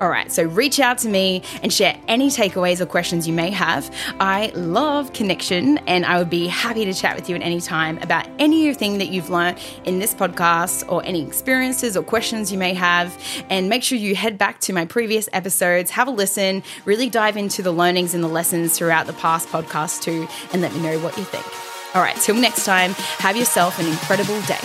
All 0.01 0.09
right, 0.09 0.31
so 0.31 0.43
reach 0.43 0.81
out 0.81 0.99
to 0.99 1.09
me 1.09 1.43
and 1.63 1.73
share 1.73 1.97
any 2.09 2.29
takeaways 2.29 2.81
or 2.81 2.87
questions 2.87 3.29
you 3.29 3.33
may 3.33 3.51
have. 3.51 3.95
I 4.19 4.51
love 4.55 5.13
connection 5.13 5.79
and 5.87 6.05
I 6.05 6.19
would 6.19 6.29
be 6.29 6.49
happy 6.49 6.85
to 6.85 6.93
chat 6.93 7.15
with 7.15 7.29
you 7.29 7.37
at 7.37 7.43
any 7.43 7.61
time 7.61 7.99
about 7.99 8.27
anything 8.41 8.99
that 8.99 9.11
you've 9.11 9.31
learned 9.31 9.59
in 9.85 10.01
this 10.01 10.13
podcast 10.13 10.91
or 10.91 11.05
any 11.05 11.25
experiences 11.25 11.97
or 11.97 12.03
questions 12.03 12.51
you 12.51 12.59
may 12.59 12.75
have. 12.75 13.17
And 13.49 13.69
make 13.69 13.85
sure 13.85 13.97
you 13.97 14.17
head 14.17 14.37
back 14.37 14.59
to 14.63 14.73
my 14.73 14.85
previous 14.85 15.29
episodes, 15.33 15.93
have 15.93 16.09
a 16.09 16.11
listen, 16.13 16.65
really 16.85 17.09
dive 17.09 17.37
into 17.37 17.63
the 17.63 17.73
learnings 17.73 18.15
and 18.15 18.25
the 18.25 18.29
lessons 18.29 18.77
throughout 18.77 19.07
the 19.07 19.13
past 19.15 19.49
podcast 19.49 20.03
too, 20.03 20.27
and 20.53 20.61
let 20.61 20.75
me 20.75 20.81
know 20.81 20.99
what 20.99 21.17
you 21.17 21.25
think. 21.25 21.47
All 21.95 22.03
right, 22.03 22.17
till 22.17 22.35
next 22.35 22.65
time, 22.65 22.91
have 23.19 23.37
yourself 23.37 23.79
an 23.79 23.87
incredible 23.87 24.41
day. 24.43 24.59